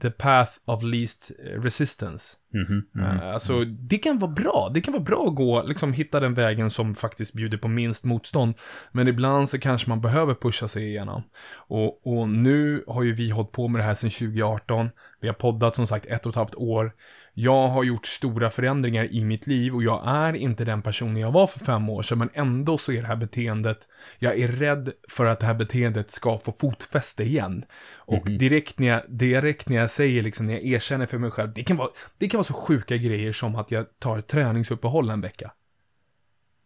the 0.00 0.10
path 0.10 0.52
of 0.64 0.82
least 0.82 1.32
resistance. 1.40 2.36
Mhm, 2.54 2.82
mhm. 2.92 3.04
Eh, 3.04 3.28
Alltså, 3.28 3.64
det 3.64 3.98
kan 3.98 4.18
vara 4.18 4.30
bra. 4.30 4.70
Det 4.74 4.80
kan 4.80 4.92
vara 4.92 5.02
bra 5.02 5.26
att 5.28 5.34
gå, 5.34 5.62
liksom 5.62 5.92
hitta 5.92 6.20
den 6.20 6.34
vägen 6.34 6.70
som 6.70 6.94
faktiskt 6.94 7.34
bjuder 7.34 7.58
på 7.58 7.68
minst 7.68 8.04
motstånd. 8.04 8.54
Men 8.92 9.08
ibland 9.08 9.48
så 9.48 9.58
kanske 9.58 9.88
man 9.88 10.00
behöver 10.00 10.34
pusha 10.34 10.68
sig 10.68 10.84
igenom. 10.88 11.22
Och, 11.54 12.06
och 12.06 12.28
nu 12.28 12.84
har 12.86 13.02
ju 13.02 13.14
vi 13.14 13.30
hållit 13.30 13.52
på 13.52 13.68
med 13.68 13.80
det 13.80 13.84
här 13.84 13.94
sedan 13.94 14.10
2018. 14.10 14.88
Vi 15.20 15.28
har 15.28 15.34
poddat 15.34 15.76
som 15.76 15.86
sagt 15.86 16.06
ett 16.06 16.26
och 16.26 16.30
ett 16.30 16.36
halvt 16.36 16.54
år. 16.54 16.92
Jag 17.34 17.68
har 17.68 17.84
gjort 17.84 18.06
stora 18.06 18.50
förändringar 18.50 19.14
i 19.14 19.24
mitt 19.24 19.46
liv 19.46 19.74
och 19.74 19.82
jag 19.82 20.02
är 20.06 20.36
inte 20.36 20.64
den 20.64 20.82
personen 20.82 21.16
jag 21.16 21.32
var 21.32 21.46
för 21.46 21.58
fem 21.58 21.88
år 21.88 22.02
sedan, 22.02 22.18
men 22.18 22.30
ändå 22.34 22.78
så 22.78 22.92
är 22.92 23.02
det 23.02 23.08
här 23.08 23.16
beteendet, 23.16 23.88
jag 24.18 24.38
är 24.38 24.48
rädd 24.48 24.92
för 25.08 25.26
att 25.26 25.40
det 25.40 25.46
här 25.46 25.54
beteendet 25.54 26.10
ska 26.10 26.38
få 26.38 26.52
fotfäste 26.52 27.22
igen. 27.22 27.64
Och 27.96 28.26
direkt, 28.26 28.78
när 28.78 28.88
jag, 28.88 29.02
direkt 29.08 29.68
när 29.68 29.76
jag 29.76 29.90
säger, 29.90 30.22
liksom, 30.22 30.46
när 30.46 30.52
jag 30.52 30.64
erkänner 30.64 31.06
för 31.06 31.18
mig 31.18 31.30
själv, 31.30 31.52
det 31.54 31.62
kan, 31.62 31.76
vara, 31.76 31.88
det 32.18 32.28
kan 32.28 32.38
vara 32.38 32.44
så 32.44 32.54
sjuka 32.54 32.96
grejer 32.96 33.32
som 33.32 33.56
att 33.56 33.70
jag 33.70 33.86
tar 33.98 34.18
ett 34.18 34.28
träningsuppehåll 34.28 35.10
en 35.10 35.20
vecka. 35.20 35.52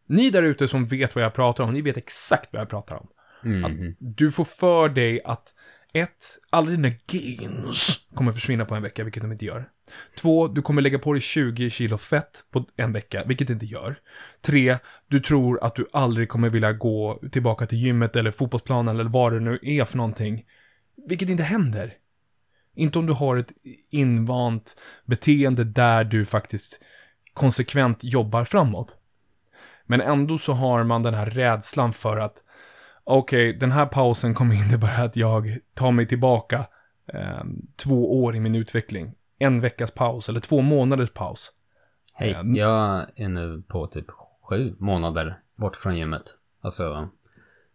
Ni 0.07 0.31
där 0.31 0.43
ute 0.43 0.69
som 0.69 0.87
vet 0.87 1.15
vad 1.15 1.25
jag 1.25 1.35
pratar 1.35 1.65
om, 1.65 1.73
ni 1.73 1.83
vet 1.83 1.97
exakt 1.97 2.53
vad 2.53 2.63
jag 2.63 2.69
pratar 2.69 2.97
om. 2.97 3.09
Mm. 3.45 3.65
Att 3.65 3.97
du 3.99 4.31
får 4.31 4.45
för 4.45 4.89
dig 4.89 5.23
att 5.25 5.55
ett, 5.93 6.39
alla 6.51 6.71
dina 6.71 6.89
gains 7.07 8.09
kommer 8.15 8.33
försvinna 8.33 8.65
på 8.65 8.75
en 8.75 8.83
vecka, 8.83 9.05
vilket 9.05 9.23
de 9.23 9.33
inte 9.33 9.45
gör. 9.45 9.69
Två, 10.19 10.49
du 10.49 10.63
kommer 10.63 10.83
lägga 10.83 10.99
på 10.99 11.13
dig 11.13 11.21
20 11.21 11.71
kilo 11.71 11.99
fett 11.99 12.45
på 12.51 12.67
en 12.77 12.93
vecka, 12.93 13.23
vilket 13.27 13.47
det 13.47 13.53
inte 13.53 13.67
gör. 13.67 13.97
Tre, 14.41 14.79
du 15.09 15.21
tror 15.21 15.65
att 15.65 15.75
du 15.75 15.89
aldrig 15.93 16.29
kommer 16.29 16.51
vilja 16.51 16.73
gå 16.73 17.21
tillbaka 17.33 17.67
till 17.67 17.79
gymmet 17.79 18.17
eller 18.17 18.31
fotbollsplanen 18.31 19.01
eller 19.01 19.11
vad 19.11 19.33
det 19.33 19.41
nu 19.41 19.59
är 19.63 19.85
för 19.85 19.97
någonting. 19.97 20.45
Vilket 21.09 21.29
inte 21.29 21.43
händer. 21.43 21.95
Inte 22.75 22.99
om 22.99 23.07
du 23.07 23.13
har 23.13 23.37
ett 23.37 23.53
invant 23.91 24.81
beteende 25.05 25.65
där 25.65 26.05
du 26.05 26.25
faktiskt 26.25 26.85
konsekvent 27.35 28.05
jobbar 28.05 28.45
framåt. 28.45 28.97
Men 29.87 30.01
ändå 30.01 30.39
så 30.39 30.53
har 30.53 30.85
man 30.85 31.03
den 31.03 31.15
här 31.15 31.27
rädslan 31.27 31.93
för 31.93 32.17
att 32.17 32.37
okej, 33.05 33.53
den 33.53 33.73
här 33.73 33.87
pausen 33.87 34.35
kommer 34.35 34.55
innebära 34.67 35.05
att 35.05 35.17
jag 35.17 35.59
tar 35.75 35.91
mig 35.91 36.07
tillbaka 36.07 36.67
eh, 37.13 37.45
två 37.77 38.23
år 38.23 38.37
i 38.37 38.41
min 38.41 38.55
utveckling. 38.55 39.13
En 39.39 39.61
veckas 39.61 39.91
paus 39.91 40.29
eller 40.29 40.41
två 40.41 40.61
månaders 40.63 41.11
paus. 41.11 41.53
Hej, 42.17 42.33
Ehm. 42.33 42.55
jag 42.55 43.07
är 43.17 43.29
nu 43.29 43.63
på 43.69 43.87
typ 43.87 44.07
sju 44.43 44.75
månader 44.79 45.39
bort 45.57 45.77
från 45.77 45.97
gymmet. 45.97 46.23
Alltså, 46.61 47.09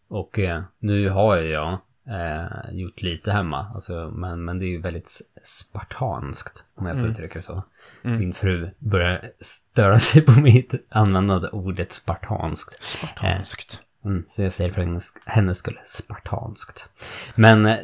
och 0.08 0.39
eh, 0.39 0.62
nu 0.80 1.10
har 1.10 1.38
jag 1.38 1.72
eh, 2.10 2.72
gjort 2.72 3.01
lite 3.01 3.32
hemma, 3.32 3.72
alltså, 3.74 4.12
men, 4.16 4.46
men 4.46 4.60
det 4.60 4.66
är 4.66 4.70
ju 4.70 4.82
väldigt 4.82 5.22
spartanskt, 5.44 6.66
om 6.75 6.86
jag 6.86 6.96
får 6.96 7.00
Mm. 7.00 7.12
uttrycka 7.12 7.39
det 7.39 7.44
så. 7.44 7.63
Mm. 8.04 8.20
Min 8.20 8.34
fru 8.34 8.70
börjar 8.80 9.22
störa 9.39 10.00
sig 10.00 10.22
på 10.22 10.39
mitt 10.39 10.74
användande 10.89 11.48
ordet 11.48 11.92
spartanskt. 11.92 12.84
Spartanskt. 12.84 13.80
Mm, 14.06 14.24
så 14.28 14.44
jag 14.44 14.51
säger 14.51 14.72
för 14.72 14.82
hennes, 14.82 15.13
hennes 15.25 15.58
skull, 15.58 15.80
spartanskt. 15.84 16.89
Men 17.36 17.66
eh, 17.66 17.78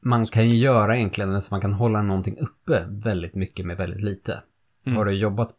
man 0.00 0.24
kan 0.24 0.50
ju 0.50 0.56
göra 0.56 0.96
egentligen 0.96 1.40
så 1.40 1.54
man 1.54 1.60
kan 1.60 1.72
hålla 1.72 2.02
någonting 2.02 2.38
uppe 2.38 2.84
väldigt 2.88 3.34
mycket 3.34 3.66
med 3.66 3.76
väldigt 3.76 4.02
lite. 4.02 4.42
Mm. 4.86 4.96
Har 4.96 5.04
du 5.04 5.12
jobbat 5.12 5.50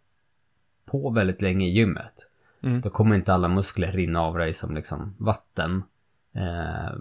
på 0.85 1.09
väldigt 1.09 1.41
länge 1.41 1.65
i 1.65 1.69
gymmet, 1.69 2.27
Mm. 2.63 2.81
då 2.81 2.89
kommer 2.89 3.15
inte 3.15 3.33
alla 3.33 3.47
muskler 3.47 3.91
rinna 3.91 4.21
av 4.21 4.37
dig 4.37 4.53
som 4.53 4.75
liksom 4.75 5.15
vatten 5.17 5.83
eh, 6.35 6.97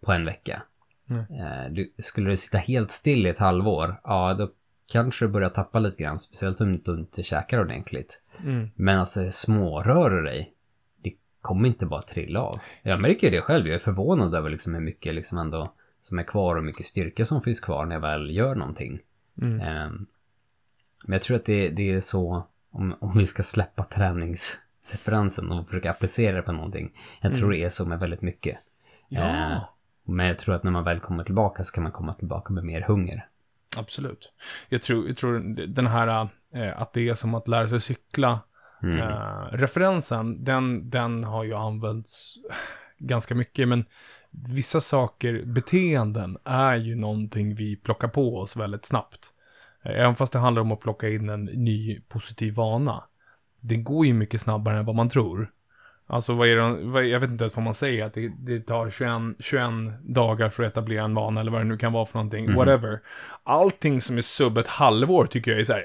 på 0.00 0.12
en 0.12 0.24
vecka. 0.24 0.62
Mm. 1.10 1.20
Eh, 1.20 1.72
du, 1.72 1.92
skulle 1.98 2.30
du 2.30 2.36
sitta 2.36 2.58
helt 2.58 2.90
still 2.90 3.26
i 3.26 3.30
ett 3.30 3.38
halvår, 3.38 4.00
ja 4.04 4.34
då 4.34 4.50
kanske 4.92 5.24
du 5.24 5.28
börjar 5.28 5.50
tappa 5.50 5.78
lite 5.78 6.02
grann, 6.02 6.18
speciellt 6.18 6.60
om 6.60 6.78
du 6.84 6.92
inte 6.92 7.22
käkar 7.22 7.60
ordentligt. 7.60 8.22
Mm. 8.44 8.70
Men 8.74 8.98
alltså 8.98 9.30
smårör 9.30 10.10
du 10.10 10.22
dig, 10.22 10.52
det 11.02 11.12
kommer 11.40 11.68
inte 11.68 11.86
bara 11.86 12.02
trilla 12.02 12.40
av. 12.40 12.54
Jag 12.82 13.00
märker 13.00 13.26
ju 13.26 13.36
det 13.36 13.42
själv, 13.42 13.66
jag 13.66 13.74
är 13.74 13.78
förvånad 13.78 14.34
över 14.34 14.50
liksom 14.50 14.74
hur 14.74 14.80
mycket 14.80 15.14
liksom 15.14 15.38
ändå 15.38 15.72
som 16.00 16.18
är 16.18 16.22
kvar 16.22 16.56
och 16.56 16.64
mycket 16.64 16.86
styrka 16.86 17.24
som 17.24 17.42
finns 17.42 17.60
kvar 17.60 17.84
när 17.86 17.94
jag 17.94 18.00
väl 18.00 18.36
gör 18.36 18.54
någonting. 18.54 19.00
Mm. 19.42 19.60
Ehm, 19.60 20.06
Men 21.06 21.12
jag 21.12 21.22
tror 21.22 21.36
att 21.36 21.44
det, 21.44 21.68
det 21.68 21.90
är 21.90 22.00
så, 22.00 22.46
om, 22.70 22.94
om 23.00 23.18
vi 23.18 23.26
ska 23.26 23.42
släppa 23.42 23.84
träningsreferensen 23.84 25.52
och 25.52 25.66
försöka 25.66 25.90
applicera 25.90 26.36
det 26.36 26.42
på 26.42 26.52
någonting. 26.52 26.92
Jag 27.20 27.34
tror 27.34 27.50
det 27.50 27.58
är 27.64 27.68
så 27.68 27.86
med 27.88 27.98
väldigt 27.98 28.22
mycket. 28.22 28.58
Ja, 29.08 29.20
Eh, 29.52 29.58
Men 30.04 30.26
jag 30.26 30.38
tror 30.38 30.54
att 30.54 30.62
när 30.64 30.70
man 30.70 30.84
väl 30.84 31.00
kommer 31.00 31.24
tillbaka 31.24 31.64
så 31.64 31.74
kan 31.74 31.82
man 31.82 31.92
komma 31.92 32.12
tillbaka 32.12 32.52
med 32.52 32.64
mer 32.64 32.80
hunger. 32.80 33.26
absolut. 33.78 34.32
Jag 34.68 34.82
tror, 34.82 35.06
jag 35.08 35.16
tror 35.16 35.38
den 35.66 35.86
här 35.86 36.28
eh, 36.54 36.80
att 36.82 36.92
det 36.92 37.08
är 37.08 37.14
som 37.14 37.34
att 37.34 37.48
lära 37.48 37.68
sig 37.68 37.80
cykla 37.80 38.40
Mm. 38.82 38.98
Eh, 38.98 39.44
referensen, 39.52 40.44
den, 40.44 40.90
den 40.90 41.24
har 41.24 41.44
ju 41.44 41.54
använts 41.54 42.34
ganska 43.00 43.34
mycket, 43.34 43.68
men 43.68 43.84
vissa 44.30 44.80
saker, 44.80 45.42
beteenden, 45.44 46.38
är 46.44 46.76
ju 46.76 46.94
någonting 46.96 47.54
vi 47.54 47.76
plockar 47.76 48.08
på 48.08 48.38
oss 48.38 48.56
väldigt 48.56 48.84
snabbt. 48.84 49.28
Eh, 49.84 50.00
Även 50.00 50.16
fast 50.16 50.32
det 50.32 50.38
handlar 50.38 50.62
om 50.62 50.72
att 50.72 50.80
plocka 50.80 51.08
in 51.08 51.28
en 51.28 51.44
ny 51.44 52.00
positiv 52.00 52.54
vana. 52.54 53.04
Det 53.60 53.76
går 53.76 54.06
ju 54.06 54.12
mycket 54.12 54.40
snabbare 54.40 54.78
än 54.78 54.84
vad 54.84 54.96
man 54.96 55.08
tror. 55.08 55.50
Alltså 56.06 56.34
vad 56.34 56.48
är 56.48 56.56
det, 56.56 56.84
vad, 56.84 57.04
jag 57.04 57.20
vet 57.20 57.30
inte 57.30 57.44
ens 57.44 57.56
vad 57.56 57.64
man 57.64 57.74
säger, 57.74 58.04
att 58.04 58.14
det, 58.14 58.32
det 58.38 58.60
tar 58.60 58.90
21, 58.90 59.10
21 59.38 59.64
dagar 60.02 60.48
för 60.48 60.62
att 60.62 60.72
etablera 60.72 61.04
en 61.04 61.14
vana, 61.14 61.40
eller 61.40 61.52
vad 61.52 61.60
det 61.60 61.64
nu 61.64 61.76
kan 61.76 61.92
vara 61.92 62.06
för 62.06 62.18
någonting, 62.18 62.54
whatever. 62.54 63.00
Allting 63.44 64.00
som 64.00 64.16
är 64.16 64.22
sub 64.22 64.58
ett 64.58 64.68
halvår 64.68 65.24
tycker 65.26 65.50
jag 65.50 65.60
är 65.60 65.64
så 65.64 65.72
här, 65.72 65.80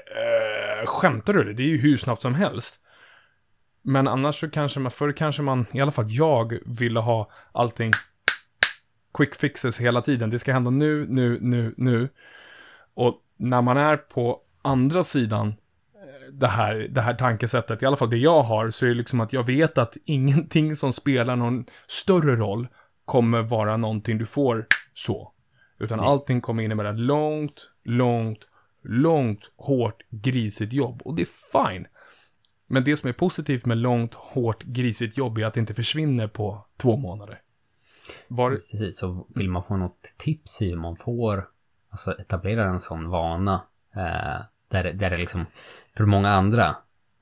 eh, 0.80 0.86
skämtar 0.86 1.32
du? 1.32 1.52
Det 1.52 1.62
är 1.62 1.66
ju 1.66 1.78
hur 1.78 1.96
snabbt 1.96 2.22
som 2.22 2.34
helst. 2.34 2.80
Men 3.88 4.08
annars 4.08 4.40
så 4.40 4.50
kanske 4.50 4.80
man, 4.80 4.90
förr 4.90 5.12
kanske 5.12 5.42
man, 5.42 5.66
i 5.72 5.80
alla 5.80 5.92
fall 5.92 6.04
jag, 6.08 6.58
ville 6.64 7.00
ha 7.00 7.30
allting 7.52 7.92
quick 9.14 9.34
fixes 9.34 9.80
hela 9.80 10.02
tiden. 10.02 10.30
Det 10.30 10.38
ska 10.38 10.52
hända 10.52 10.70
nu, 10.70 11.06
nu, 11.08 11.38
nu, 11.40 11.74
nu. 11.76 12.08
Och 12.94 13.20
när 13.36 13.62
man 13.62 13.76
är 13.76 13.96
på 13.96 14.40
andra 14.62 15.02
sidan 15.02 15.48
eh, 15.48 16.32
det 16.32 16.46
här, 16.46 16.74
det 16.74 17.00
här 17.00 17.14
tankesättet, 17.14 17.82
i 17.82 17.86
alla 17.86 17.96
fall 17.96 18.10
det 18.10 18.16
jag 18.16 18.42
har, 18.42 18.70
så 18.70 18.86
är 18.86 18.88
det 18.88 18.94
liksom 18.94 19.20
att 19.20 19.32
jag 19.32 19.46
vet 19.46 19.78
att 19.78 19.96
ingenting 20.04 20.76
som 20.76 20.92
spelar 20.92 21.36
någon 21.36 21.64
större 21.86 22.36
roll 22.36 22.68
kommer 23.04 23.42
vara 23.42 23.76
någonting 23.76 24.18
du 24.18 24.26
får 24.26 24.66
så. 24.94 25.32
Utan 25.78 26.00
allting 26.00 26.40
kommer 26.40 26.62
innebära 26.62 26.92
långt, 26.92 27.70
långt, 27.84 28.48
långt, 28.84 29.52
hårt, 29.56 30.02
grisigt 30.10 30.72
jobb. 30.72 31.02
Och 31.04 31.16
det 31.16 31.22
är 31.22 31.68
fine. 31.72 31.86
Men 32.66 32.84
det 32.84 32.96
som 32.96 33.08
är 33.08 33.12
positivt 33.12 33.66
med 33.66 33.78
långt, 33.78 34.14
hårt, 34.14 34.62
grisigt 34.62 35.16
jobb 35.18 35.38
är 35.38 35.44
att 35.44 35.54
det 35.54 35.60
inte 35.60 35.74
försvinner 35.74 36.26
på 36.28 36.64
två 36.76 36.96
månader. 36.96 37.40
Var, 38.28 38.50
Precis, 38.50 38.98
så 38.98 39.26
vill 39.34 39.50
man 39.50 39.64
få 39.64 39.76
något 39.76 40.14
tips 40.18 40.62
i 40.62 40.68
hur 40.70 40.76
man 40.76 40.96
får 40.96 41.48
alltså, 41.90 42.12
etablera 42.12 42.64
en 42.68 42.80
sån 42.80 43.08
vana. 43.08 43.62
Eh, 43.96 44.40
där, 44.68 44.82
det- 44.84 44.92
där 44.92 45.10
det 45.10 45.16
liksom, 45.16 45.46
för 45.96 46.04
många 46.04 46.28
andra, 46.30 46.76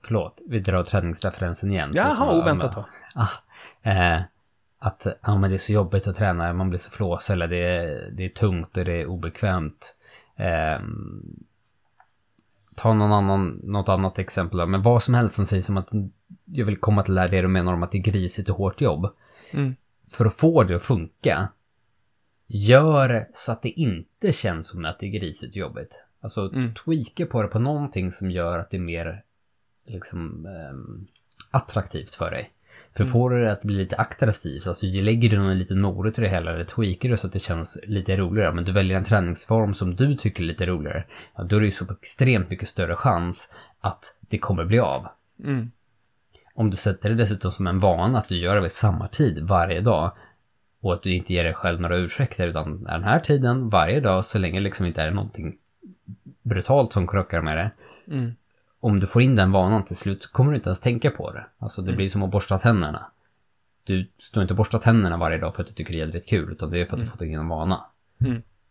förlåt, 0.05 0.43
vi 0.49 0.61
drar 0.61 0.85
träningsreferensen 0.85 1.71
igen. 1.71 1.91
jaha, 1.95 2.39
oväntat 2.43 2.75
då. 2.75 2.87
Ah, 3.15 3.29
eh, 3.91 4.23
att 4.79 5.07
ja, 5.23 5.37
men 5.39 5.51
det 5.51 5.57
är 5.57 5.59
så 5.59 5.73
jobbigt 5.73 6.07
att 6.07 6.17
träna, 6.17 6.53
man 6.53 6.69
blir 6.69 6.79
så 6.79 6.91
flåsig 6.91 7.33
eller 7.35 7.49
det 7.49 7.57
är, 7.57 8.11
det 8.11 8.25
är 8.25 8.29
tungt 8.29 8.77
och 8.77 8.85
det 8.85 8.93
är 8.93 9.07
obekvämt. 9.07 9.97
Eh, 10.37 10.81
ta 12.85 12.95
någon 12.95 13.13
annan, 13.13 13.61
något 13.63 13.89
annat 13.89 14.19
exempel 14.19 14.67
men 14.67 14.83
vad 14.83 15.03
som 15.03 15.15
helst 15.15 15.37
som 15.37 15.47
sägs 15.47 15.67
som 15.67 15.77
att 15.77 15.91
jag 16.45 16.67
vill 16.67 16.77
komma 16.77 17.03
till 17.03 17.15
det 17.15 17.21
här, 17.21 17.29
det 17.29 17.43
du 17.43 17.49
menar 17.49 17.73
om 17.75 17.83
att 17.83 17.93
det 17.93 17.99
är 17.99 18.03
grisigt 18.03 18.51
och 18.51 18.57
hårt 18.57 18.81
jobb. 18.81 19.09
Mm. 19.53 19.75
För 20.11 20.27
att 20.27 20.35
få 20.35 20.65
det 20.65 20.77
att 20.77 20.83
funka, 20.83 21.49
gör 22.47 23.25
så 23.33 23.53
att 23.53 23.63
det 23.63 23.69
inte 23.69 24.33
känns 24.33 24.69
som 24.69 24.85
att 24.85 24.99
det 24.99 25.07
är 25.07 25.11
grisigt 25.11 25.57
jobbigt. 25.57 26.05
Alltså 26.21 26.53
Mm. 26.53 26.75
tweaka 26.75 27.27
på 27.27 27.43
det 27.43 27.49
på 27.49 27.59
någonting 27.59 28.11
som 28.11 28.31
gör 28.31 28.59
att 28.59 28.71
det 28.71 28.77
är 28.77 28.81
mer 28.81 29.23
liksom 29.87 30.47
ehm, 30.47 31.07
attraktivt 31.51 32.15
för 32.15 32.31
dig. 32.31 32.51
För 32.97 33.05
får 33.05 33.31
du 33.31 33.45
det 33.45 33.53
att 33.53 33.63
bli 33.63 33.77
lite 33.77 33.97
attraktivt, 33.97 34.67
alltså 34.67 34.87
lägger 34.87 35.31
du 35.31 35.39
någon 35.39 35.59
liten 35.59 35.81
morot 35.81 36.19
i 36.19 36.21
det 36.21 36.29
hela 36.29 36.55
eller 36.55 36.65
tweakar 36.65 37.09
du 37.09 37.17
så 37.17 37.27
att 37.27 37.33
det 37.33 37.39
känns 37.39 37.81
lite 37.87 38.17
roligare, 38.17 38.55
men 38.55 38.65
du 38.65 38.73
väljer 38.73 38.97
en 38.97 39.05
träningsform 39.05 39.75
som 39.75 39.97
du 39.97 40.17
tycker 40.17 40.43
är 40.43 40.47
lite 40.47 40.67
roligare, 40.67 41.05
ja, 41.37 41.45
då 41.45 41.57
är 41.57 41.61
det 41.61 41.67
ju 41.67 41.73
så 41.73 41.93
extremt 41.93 42.51
mycket 42.51 42.69
större 42.69 42.97
chans 42.97 43.53
att 43.81 44.17
det 44.21 44.39
kommer 44.39 44.65
bli 44.65 44.79
av. 44.79 45.07
Mm. 45.45 45.71
Om 46.55 46.71
du 46.71 46.77
sätter 46.77 47.11
det 47.11 47.17
dessutom 47.17 47.51
som 47.51 47.67
en 47.67 47.81
vana 47.81 48.19
att 48.19 48.29
du 48.29 48.37
gör 48.37 48.55
det 48.55 48.63
vid 48.63 48.73
samma 48.73 49.09
tid 49.09 49.41
varje 49.43 49.81
dag 49.81 50.13
och 50.81 50.95
att 50.95 51.03
du 51.03 51.15
inte 51.15 51.33
ger 51.33 51.45
dig 51.45 51.55
själv 51.55 51.81
några 51.81 51.97
ursäkter 51.97 52.49
utan 52.49 52.85
den 52.85 53.05
här 53.05 53.21
tiden 53.21 53.69
varje 53.69 54.01
dag 54.01 54.25
så 54.25 54.39
länge 54.39 54.59
det 54.59 54.65
liksom 54.65 54.87
inte 54.87 55.03
är 55.03 55.11
någonting 55.11 55.57
brutalt 56.43 56.93
som 56.93 57.07
krockar 57.07 57.41
med 57.41 57.57
det. 57.57 57.71
Mm. 58.15 58.35
Om 58.85 59.01
du 59.01 59.07
får 59.07 59.23
in 59.23 59.37
den 59.37 59.53
vanan 59.53 59.85
till 59.85 59.97
slut 59.97 60.23
så 60.23 60.31
kommer 60.33 60.51
du 60.51 60.57
inte 60.57 60.69
ens 60.69 60.81
tänka 60.81 61.11
på 61.11 61.33
det. 61.33 61.47
Alltså 61.59 61.83
det 61.83 61.93
blir 61.93 62.09
som 62.09 62.23
att 62.23 62.31
borsta 62.31 62.59
tänderna. 62.59 63.07
du 63.85 64.11
står 64.19 64.43
inte 64.43 64.53
och 64.55 64.57
borstar 64.57 64.79
tänderna 64.79 65.17
varje 65.17 65.39
dag 65.39 65.55
för 65.55 65.63
att 65.63 65.69
du 65.69 65.75
tycker 65.75 65.93
det 65.93 65.99
är 65.99 66.01
jädrigt 66.01 66.29
kul, 66.29 66.53
utan 66.53 66.71
det 66.71 66.81
är 66.81 66.85
för 66.85 66.97
att 66.97 67.01
du 67.01 67.07
fått 67.07 67.21
in 67.21 67.39
en 67.39 67.49
vana. 67.49 67.85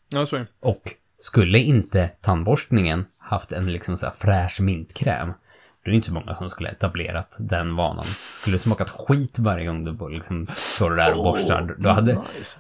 Ja, 0.10 0.26
så 0.26 0.36
är 0.36 0.39
det. 0.39 0.45
Och 0.60 0.93
skulle 1.17 1.60
inte 1.60 2.08
tandborstningen 2.21 3.06
haft 3.17 3.52
en 3.52 3.71
liksom 3.71 3.97
så 3.97 4.06
här 4.06 4.13
fräsch 4.13 4.62
mintkräm, 4.62 5.28
då 5.28 5.89
är 5.89 5.89
det 5.89 5.95
inte 5.95 6.08
så 6.08 6.13
många 6.13 6.36
som 6.36 6.49
skulle 6.49 6.69
etablerat 6.69 7.38
den 7.39 7.76
vanan. 7.76 8.06
Skulle 8.41 8.58
smakat 8.58 8.89
skit 8.89 9.39
varje 9.39 9.65
gång 9.65 9.86
du 9.86 10.10
liksom 10.10 10.47
står 10.54 10.95
där 10.95 11.17
och 11.17 11.23
borstar, 11.23 11.76
då 11.78 11.89
hade, 11.89 12.13
Nice. 12.13 12.60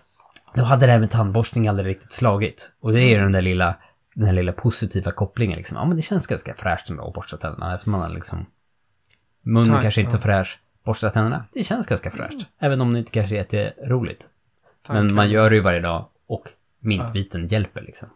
då 0.55 0.63
hade 0.63 0.85
det 0.85 0.91
här 0.91 0.99
med 0.99 1.11
tandborstning 1.11 1.67
aldrig 1.67 1.87
riktigt 1.87 2.11
slagit. 2.11 2.71
Och 2.79 2.93
det 2.93 3.01
är 3.01 3.09
ju 3.09 3.19
den 3.19 3.31
där 3.31 3.41
lilla, 3.41 3.75
den 4.13 4.25
här 4.25 4.33
lilla 4.33 4.51
positiva 4.51 5.11
kopplingen 5.11 5.57
liksom. 5.57 5.77
Ja, 5.77 5.85
men 5.85 5.95
det 5.97 6.03
känns 6.03 6.27
ganska 6.27 6.55
fräscht 6.55 6.89
ändå 6.89 7.07
att 7.07 7.13
borsta 7.13 7.37
tänderna, 7.37 7.73
eftersom 7.73 7.91
man 7.91 8.01
har 8.01 8.09
liksom... 8.09 8.45
Munnen 9.41 9.73
Tack, 9.73 9.81
kanske 9.81 10.01
inte 10.01 10.13
så 10.13 10.19
fräsch, 10.19 10.59
borsta 10.83 11.09
tänderna, 11.09 11.45
det 11.53 11.63
känns 11.63 11.87
ganska 11.87 12.11
fräscht. 12.11 12.47
Även 12.59 12.81
om 12.81 12.93
det 12.93 12.99
inte 12.99 13.11
kanske 13.11 13.35
är 13.35 13.37
jätteroligt. 13.37 14.29
Men 14.89 15.13
man 15.13 15.29
gör 15.29 15.49
det 15.49 15.55
ju 15.55 15.61
varje 15.61 15.79
dag 15.79 16.07
och 16.27 16.49
mintviten 16.79 17.47
hjälper 17.47 17.81
liksom. 17.81 18.09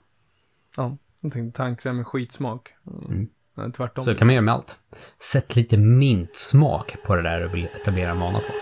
Ja, 0.77 0.97
jag 1.21 1.31
tänkte 1.31 1.57
tandkräm 1.57 1.97
med 1.97 2.07
skitsmak. 2.07 2.73
Mm. 3.09 3.27
Nej, 3.55 3.71
tvärtom. 3.71 4.03
Så 4.03 4.15
kan 4.15 4.27
man 4.27 4.35
göra 4.35 4.45
med 4.45 4.53
allt. 4.53 4.79
Sätt 5.19 5.55
lite 5.55 5.77
mintsmak 5.77 6.95
på 7.05 7.15
det 7.15 7.21
där 7.21 7.39
du 7.39 7.47
vill 7.47 7.65
etablera 7.65 8.11
en 8.11 8.19
vana 8.19 8.39
på. 8.39 8.53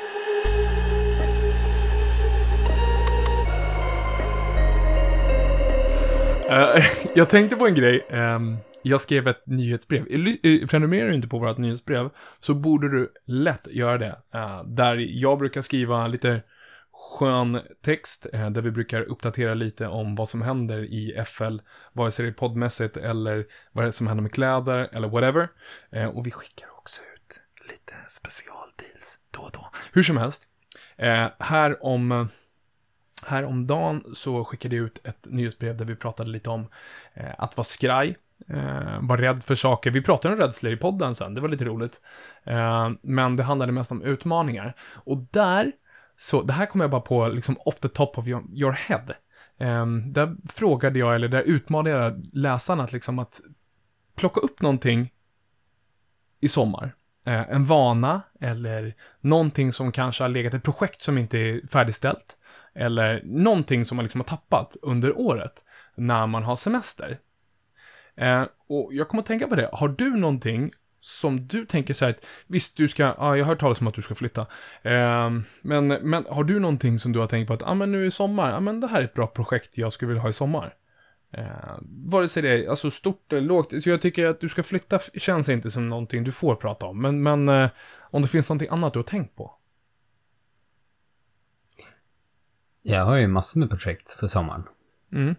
Eh, 6.49 6.83
jag 7.15 7.29
tänkte 7.29 7.55
på 7.55 7.67
en 7.67 7.75
grej. 7.75 8.07
Ehm, 8.09 8.57
jag 8.81 9.01
skrev 9.01 9.27
ett 9.27 9.47
nyhetsbrev. 9.47 10.05
Prenumererar 10.67 11.09
du 11.09 11.15
inte 11.15 11.27
på 11.27 11.39
vårt 11.39 11.57
nyhetsbrev 11.57 12.09
så 12.39 12.53
borde 12.53 12.89
du 12.89 13.13
lätt 13.25 13.67
göra 13.67 13.97
det. 13.97 14.15
Eh, 14.33 14.63
där 14.63 14.97
jag 14.97 15.39
brukar 15.39 15.61
skriva 15.61 16.07
lite 16.07 16.41
skön 16.91 17.61
text, 17.85 18.27
eh, 18.33 18.49
där 18.49 18.61
vi 18.61 18.71
brukar 18.71 19.01
uppdatera 19.01 19.53
lite 19.53 19.87
om 19.87 20.15
vad 20.15 20.29
som 20.29 20.41
händer 20.41 20.83
i 20.83 21.23
FL, 21.25 21.57
vare 21.93 22.11
sig 22.11 22.25
det 22.25 22.31
är 22.31 22.33
poddmässigt 22.33 22.97
eller 22.97 23.45
vad 23.71 23.85
det 23.85 23.89
är 23.89 23.91
som 23.91 24.07
händer 24.07 24.21
med 24.21 24.31
kläder 24.31 24.89
eller 24.91 25.07
whatever. 25.07 25.49
Och 26.13 26.27
vi 26.27 26.31
skickar 26.31 26.67
också 26.77 27.01
ut 27.01 27.39
lite 27.69 27.93
specialdeals 28.09 29.17
då 29.31 29.41
och 29.41 29.51
då. 29.53 29.69
Hur 29.93 30.03
som 30.03 30.17
helst, 30.17 30.47
här 31.39 31.85
om 31.85 32.29
Häromdagen 33.25 34.03
så 34.13 34.43
skickade 34.43 34.75
jag 34.75 34.85
ut 34.85 35.07
ett 35.07 35.27
nyhetsbrev 35.29 35.77
där 35.77 35.85
vi 35.85 35.95
pratade 35.95 36.31
lite 36.31 36.49
om 36.49 36.67
eh, 37.13 37.33
att 37.37 37.57
vara 37.57 37.65
skraj, 37.65 38.17
eh, 38.47 38.99
vara 39.01 39.21
rädd 39.21 39.43
för 39.43 39.55
saker. 39.55 39.91
Vi 39.91 40.01
pratade 40.01 40.33
om 40.33 40.39
rädslor 40.39 40.73
i 40.73 40.77
podden 40.77 41.15
sen, 41.15 41.33
det 41.33 41.41
var 41.41 41.49
lite 41.49 41.65
roligt. 41.65 42.01
Eh, 42.43 42.89
men 43.01 43.35
det 43.35 43.43
handlade 43.43 43.71
mest 43.71 43.91
om 43.91 44.01
utmaningar. 44.01 44.75
Och 45.03 45.17
där, 45.31 45.71
så 46.15 46.41
det 46.41 46.53
här 46.53 46.65
kom 46.65 46.81
jag 46.81 46.89
bara 46.89 47.01
på 47.01 47.27
liksom 47.27 47.57
off 47.65 47.79
the 47.79 47.89
top 47.89 48.17
of 48.17 48.27
your, 48.27 48.43
your 48.53 48.71
head. 48.71 49.05
Eh, 49.57 49.85
där 49.87 50.35
frågade 50.49 50.99
jag, 50.99 51.15
eller 51.15 51.27
där 51.27 51.41
utmanade 51.41 51.89
jag 51.89 52.25
läsarna 52.33 52.83
att 52.83 52.93
liksom 52.93 53.19
att 53.19 53.39
plocka 54.15 54.39
upp 54.39 54.61
någonting 54.61 55.11
i 56.39 56.47
sommar. 56.47 56.95
Eh, 57.25 57.51
en 57.51 57.63
vana 57.63 58.21
eller 58.41 58.95
någonting 59.21 59.71
som 59.71 59.91
kanske 59.91 60.23
har 60.23 60.29
legat 60.29 60.53
ett 60.53 60.63
projekt 60.63 61.01
som 61.01 61.17
inte 61.17 61.37
är 61.37 61.67
färdigställt. 61.67 62.37
Eller 62.75 63.21
någonting 63.25 63.85
som 63.85 63.95
man 63.95 64.05
liksom 64.05 64.21
har 64.21 64.25
tappat 64.25 64.77
under 64.81 65.17
året 65.17 65.63
när 65.95 66.27
man 66.27 66.43
har 66.43 66.55
semester. 66.55 67.19
Eh, 68.17 68.43
och 68.67 68.93
jag 68.93 69.07
kommer 69.07 69.21
att 69.21 69.27
tänka 69.27 69.47
på 69.47 69.55
det. 69.55 69.69
Har 69.73 69.87
du 69.87 70.15
någonting 70.15 70.71
som 70.99 71.47
du 71.47 71.65
tänker 71.65 71.93
så 71.93 72.05
här 72.05 72.11
att 72.11 72.27
visst, 72.47 72.77
du 72.77 72.87
ska, 72.87 73.03
ja, 73.03 73.37
jag 73.37 73.45
har 73.45 73.49
hört 73.49 73.59
talas 73.59 73.81
om 73.81 73.87
att 73.87 73.93
du 73.93 74.01
ska 74.01 74.15
flytta. 74.15 74.41
Eh, 74.81 75.31
men, 75.61 75.87
men 75.87 76.25
har 76.29 76.43
du 76.43 76.59
någonting 76.59 76.99
som 76.99 77.11
du 77.11 77.19
har 77.19 77.27
tänkt 77.27 77.47
på 77.47 77.53
att, 77.53 77.61
ja 77.61 77.67
ah, 77.67 77.73
men 77.73 77.91
nu 77.91 78.05
i 78.05 78.11
sommar, 78.11 78.49
ja 78.49 78.57
ah, 78.57 78.59
men 78.59 78.79
det 78.79 78.87
här 78.87 78.99
är 78.99 79.03
ett 79.03 79.13
bra 79.13 79.27
projekt 79.27 79.77
jag 79.77 79.93
skulle 79.93 80.07
vilja 80.07 80.21
ha 80.21 80.29
i 80.29 80.33
sommar. 80.33 80.73
Eh, 81.37 81.77
vare 82.05 82.27
sig 82.27 82.43
det 82.43 82.49
är 82.49 82.69
alltså 82.69 82.91
stort 82.91 83.33
eller 83.33 83.47
lågt, 83.47 83.83
så 83.83 83.89
jag 83.89 84.01
tycker 84.01 84.25
att 84.25 84.39
du 84.39 84.49
ska 84.49 84.63
flytta 84.63 84.99
känns 84.99 85.49
inte 85.49 85.71
som 85.71 85.89
någonting 85.89 86.23
du 86.23 86.31
får 86.31 86.55
prata 86.55 86.85
om. 86.85 87.01
Men, 87.01 87.23
men 87.23 87.49
eh, 87.49 87.69
om 88.11 88.21
det 88.21 88.27
finns 88.27 88.49
någonting 88.49 88.69
annat 88.71 88.93
du 88.93 88.99
har 88.99 89.03
tänkt 89.03 89.35
på? 89.35 89.54
Jag 92.87 93.05
har 93.05 93.15
ju 93.15 93.27
massor 93.27 93.59
med 93.59 93.69
projekt 93.69 94.11
för 94.11 94.27
sommaren. 94.27 94.63
Mm. 95.11 95.35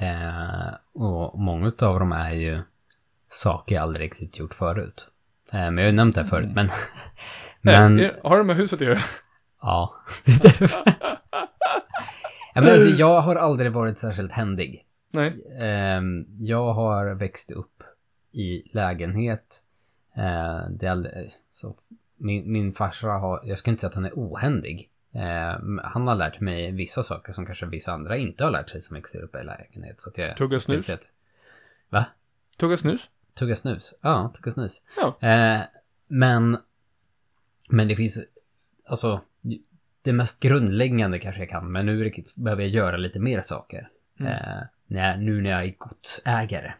Eh, 0.00 0.74
och 0.92 1.38
många 1.38 1.66
av 1.66 2.00
dem 2.00 2.12
är 2.12 2.32
ju 2.32 2.60
saker 3.28 3.74
jag 3.74 3.82
aldrig 3.82 4.06
riktigt 4.06 4.38
gjort 4.38 4.54
förut. 4.54 5.10
Eh, 5.52 5.58
men 5.58 5.76
jag 5.76 5.84
har 5.84 5.90
ju 5.90 5.96
nämnt 5.96 6.14
det 6.14 6.22
här 6.22 6.28
förut, 6.28 6.50
men... 6.54 6.70
men 7.60 7.96
Men... 7.96 8.14
Har 8.22 8.38
det 8.38 8.44
med 8.44 8.56
huset 8.56 8.82
att 8.82 8.86
göra? 8.88 8.98
ja, 9.62 9.96
det 10.24 10.32
är 10.32 10.42
därför. 10.42 10.82
ja, 12.54 12.60
men 12.60 12.64
alltså, 12.64 12.88
jag 12.88 13.20
har 13.20 13.36
aldrig 13.36 13.72
varit 13.72 13.98
särskilt 13.98 14.32
händig. 14.32 14.86
Nej. 15.12 15.32
Ehm, 15.60 16.26
jag 16.38 16.72
har 16.72 17.14
växt 17.14 17.50
upp 17.50 17.82
i 18.32 18.62
lägenhet. 18.72 19.62
Eh, 20.16 20.70
det 20.70 20.86
är 20.86 20.90
aldrig, 20.90 21.30
så 21.50 21.74
min, 22.16 22.52
min 22.52 22.72
farsa 22.72 23.08
har, 23.08 23.40
jag 23.44 23.58
ska 23.58 23.70
inte 23.70 23.80
säga 23.80 23.88
att 23.88 23.94
han 23.94 24.04
är 24.04 24.12
ohändig. 24.14 24.90
Ehm, 25.18 25.80
han 25.84 26.06
har 26.06 26.14
lärt 26.14 26.40
mig 26.40 26.72
vissa 26.72 27.02
saker 27.02 27.32
som 27.32 27.46
kanske 27.46 27.66
vissa 27.66 27.92
andra 27.92 28.16
inte 28.16 28.44
har 28.44 28.50
lärt 28.50 28.70
sig 28.70 28.80
som 28.80 28.94
växer 28.94 29.22
upp 29.22 29.34
i 29.34 29.44
lägenhet. 29.44 30.00
Så 30.00 30.10
att 30.10 30.18
jag, 30.18 30.36
Tugga 30.36 30.60
snus? 30.60 30.90
att- 30.90 31.10
Va? 31.88 32.04
Tugga 32.58 32.76
snus? 32.76 33.08
Tugga 33.34 33.56
snus? 33.56 33.94
Ja, 34.00 34.32
tugga 34.36 34.50
snus. 34.50 34.82
Ja. 34.96 35.28
Eh, 35.28 35.60
men, 36.08 36.58
men 37.70 37.88
det 37.88 37.96
finns, 37.96 38.18
alltså, 38.88 39.20
det 40.02 40.12
mest 40.12 40.42
grundläggande 40.42 41.18
kanske 41.18 41.42
jag 41.42 41.50
kan, 41.50 41.72
men 41.72 41.86
nu 41.86 42.12
behöver 42.36 42.62
jag 42.62 42.70
göra 42.72 42.96
lite 42.96 43.18
mer 43.18 43.40
saker. 43.40 43.88
Mm. 44.20 44.32
Eh, 44.32 44.62
när 44.86 45.16
nu 45.16 45.40
när 45.42 45.50
jag 45.50 45.64
är 45.64 45.74
godsägare. 45.78 46.72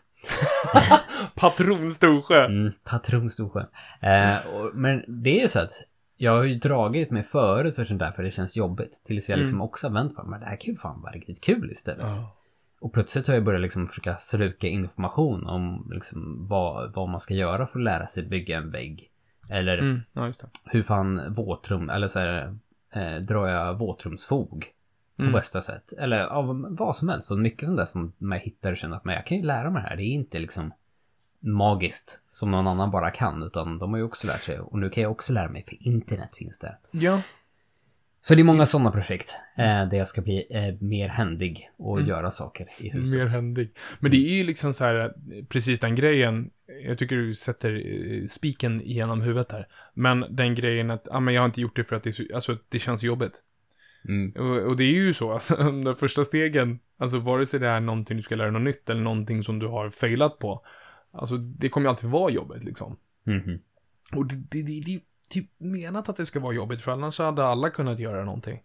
Patron 1.34 1.90
Storsjö. 1.90 2.44
Mm, 2.44 2.72
patron 2.84 3.30
Storsjö. 3.30 3.64
Eh, 4.00 4.46
och, 4.46 4.74
men 4.74 5.04
det 5.22 5.38
är 5.38 5.42
ju 5.42 5.48
så 5.48 5.60
att 5.60 5.72
jag 6.16 6.32
har 6.36 6.44
ju 6.44 6.54
dragit 6.54 7.10
mig 7.10 7.22
förut 7.22 7.74
för 7.74 7.84
sånt 7.84 7.98
där 8.00 8.10
för 8.12 8.22
det 8.22 8.30
känns 8.30 8.56
jobbigt. 8.56 9.02
Tills 9.04 9.30
jag 9.30 9.38
liksom 9.38 9.60
också 9.60 9.86
har 9.86 9.94
vänt 9.94 10.16
på 10.16 10.22
det. 10.22 10.28
Men 10.28 10.40
det 10.40 10.46
här 10.46 10.56
kan 10.56 10.74
ju 10.74 10.78
fan 10.78 11.00
vara 11.02 11.12
riktigt 11.12 11.40
kul 11.40 11.70
istället. 11.70 12.06
Ja. 12.06 12.36
Och 12.80 12.92
plötsligt 12.92 13.26
har 13.26 13.34
jag 13.34 13.44
börjat 13.44 13.62
liksom 13.62 13.86
försöka 13.86 14.16
sluka 14.16 14.66
information 14.66 15.46
om 15.46 15.90
liksom 15.94 16.46
vad, 16.46 16.92
vad 16.94 17.08
man 17.08 17.20
ska 17.20 17.34
göra 17.34 17.66
för 17.66 17.78
att 17.78 17.84
lära 17.84 18.06
sig 18.06 18.26
bygga 18.26 18.56
en 18.58 18.70
vägg. 18.70 19.10
Eller 19.50 19.78
Mm, 19.78 20.00
ja, 20.12 20.32
hur 20.64 20.82
fan 20.82 21.32
våtrum, 21.32 21.90
eller 21.90 22.06
så 22.08 22.18
här, 22.18 22.56
eh, 22.94 23.16
drar 23.16 23.46
jag 23.48 23.78
våtrumsfog 23.78 24.66
på 25.16 25.22
Mm. 25.22 25.32
bästa 25.32 25.60
sätt. 25.60 25.92
Eller 25.98 26.26
av 26.26 26.66
vad 26.70 26.96
som 26.96 27.08
helst. 27.08 27.28
Så 27.28 27.36
mycket 27.36 27.66
sånt 27.66 27.78
där 27.78 27.84
som 27.84 28.12
man 28.18 28.38
hittar 28.38 28.70
och 28.70 28.76
känner 28.76 28.96
att 28.96 29.04
men 29.04 29.14
jag 29.14 29.26
kan 29.26 29.36
ju 29.38 29.44
lära 29.44 29.70
mig 29.70 29.82
det 29.82 29.88
här. 29.88 29.96
Det 29.96 30.02
är 30.02 30.12
inte 30.12 30.38
liksom 30.38 30.72
magiskt 31.46 32.22
som 32.30 32.50
någon 32.50 32.66
annan 32.66 32.90
bara 32.90 33.10
kan, 33.10 33.42
utan 33.42 33.78
de 33.78 33.90
har 33.90 33.98
ju 33.98 34.04
också 34.04 34.26
lärt 34.26 34.42
sig. 34.42 34.58
Och 34.58 34.78
nu 34.78 34.90
kan 34.90 35.02
jag 35.02 35.12
också 35.12 35.32
lära 35.32 35.48
mig, 35.48 35.64
för 35.68 35.86
internet 35.88 36.36
finns 36.36 36.58
där. 36.58 36.78
Ja. 36.90 37.20
Så 38.20 38.34
det 38.34 38.42
är 38.42 38.44
många 38.44 38.66
sådana 38.66 38.90
projekt 38.90 39.34
eh, 39.58 39.88
där 39.88 39.94
jag 39.94 40.08
ska 40.08 40.22
bli 40.22 40.46
eh, 40.50 40.86
mer 40.86 41.08
händig 41.08 41.70
och 41.76 42.02
göra 42.02 42.30
saker 42.30 42.66
i 42.80 42.88
huset. 42.88 43.08
Mm. 43.08 43.20
Mer 43.20 43.28
händig. 43.28 43.70
Men 43.98 44.10
det 44.10 44.16
är 44.16 44.32
ju 44.32 44.44
liksom 44.44 44.74
så 44.74 44.84
här, 44.84 45.12
precis 45.48 45.80
den 45.80 45.94
grejen. 45.94 46.50
Jag 46.84 46.98
tycker 46.98 47.16
du 47.16 47.34
sätter 47.34 47.72
eh, 47.74 48.26
spiken 48.26 48.82
genom 48.84 49.20
huvudet 49.20 49.52
här. 49.52 49.68
Men 49.94 50.24
den 50.30 50.54
grejen 50.54 50.90
att, 50.90 51.06
ja 51.10 51.20
men 51.20 51.34
jag 51.34 51.42
har 51.42 51.46
inte 51.46 51.60
gjort 51.60 51.76
det 51.76 51.84
för 51.84 51.96
att 51.96 52.02
det, 52.02 52.12
så, 52.12 52.22
alltså, 52.34 52.56
det 52.68 52.78
känns 52.78 53.02
jobbigt. 53.02 53.42
Mm. 54.08 54.32
Och, 54.32 54.56
och 54.56 54.76
det 54.76 54.84
är 54.84 54.94
ju 54.94 55.12
så 55.12 55.32
att 55.32 55.48
de 55.58 55.96
första 55.96 56.24
stegen, 56.24 56.78
alltså 56.98 57.18
vare 57.18 57.46
sig 57.46 57.60
det 57.60 57.68
är 57.68 57.80
någonting 57.80 58.16
du 58.16 58.22
ska 58.22 58.34
lära 58.34 58.50
något 58.50 58.62
nytt 58.62 58.90
eller 58.90 59.02
någonting 59.02 59.42
som 59.42 59.58
du 59.58 59.66
har 59.66 59.90
failat 59.90 60.38
på. 60.38 60.64
Alltså 61.18 61.36
det 61.36 61.68
kommer 61.68 61.84
ju 61.84 61.88
alltid 61.90 62.10
vara 62.10 62.30
jobbigt 62.30 62.64
liksom. 62.64 62.96
Mhm. 63.26 63.58
Och 64.16 64.26
det, 64.26 64.34
det, 64.36 64.62
det, 64.62 64.80
det 64.86 64.94
är 64.94 65.00
typ 65.30 65.50
menat 65.58 66.08
att 66.08 66.16
det 66.16 66.26
ska 66.26 66.40
vara 66.40 66.54
jobbigt, 66.54 66.82
för 66.82 66.92
annars 66.92 67.18
hade 67.18 67.44
alla 67.46 67.70
kunnat 67.70 67.98
göra 67.98 68.24
någonting. 68.24 68.60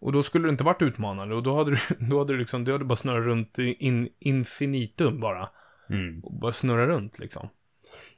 Och 0.00 0.12
då 0.12 0.22
skulle 0.22 0.46
det 0.48 0.50
inte 0.50 0.64
varit 0.64 0.82
utmanande, 0.82 1.34
och 1.34 1.42
då 1.42 1.56
hade 1.56 1.70
du, 1.70 1.76
då 2.10 2.18
hade 2.18 2.32
du 2.32 2.38
liksom, 2.38 2.64
du 2.64 2.72
hade 2.72 2.84
bara 2.84 2.96
snurrat 2.96 3.24
runt 3.24 3.58
in, 3.58 4.08
infinitum 4.18 5.20
bara. 5.20 5.48
Mm. 5.90 6.20
Och 6.24 6.32
bara 6.34 6.52
snurra 6.52 6.86
runt 6.86 7.18
liksom. 7.18 7.48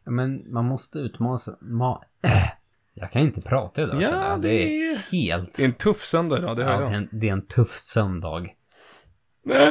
Ja, 0.05 0.11
men 0.11 0.53
man 0.53 0.65
måste 0.65 0.99
utmana 0.99 1.39
sig. 1.39 1.55
Ma- 1.63 2.03
jag 2.95 3.13
kan 3.13 3.23
inte 3.23 3.43
prata 3.43 3.83
idag 3.83 4.03
Ja, 4.03 4.29
jag. 4.31 4.43
det 4.43 4.49
Det 4.49 4.65
är 4.91 5.13
helt... 5.13 5.55
Det 5.57 5.63
är 5.63 5.67
en 5.67 5.73
tuff 5.73 5.97
söndag 5.97 6.41
då, 6.41 6.55
det 6.55 6.65
hör 6.65 6.73
Ja, 6.73 6.79
det, 6.79 6.85
är 6.87 6.91
jag. 6.91 6.95
en, 6.95 7.09
det 7.13 7.29
är 7.29 7.33
en 7.33 7.47
tuff 7.47 7.71
söndag. 7.71 8.47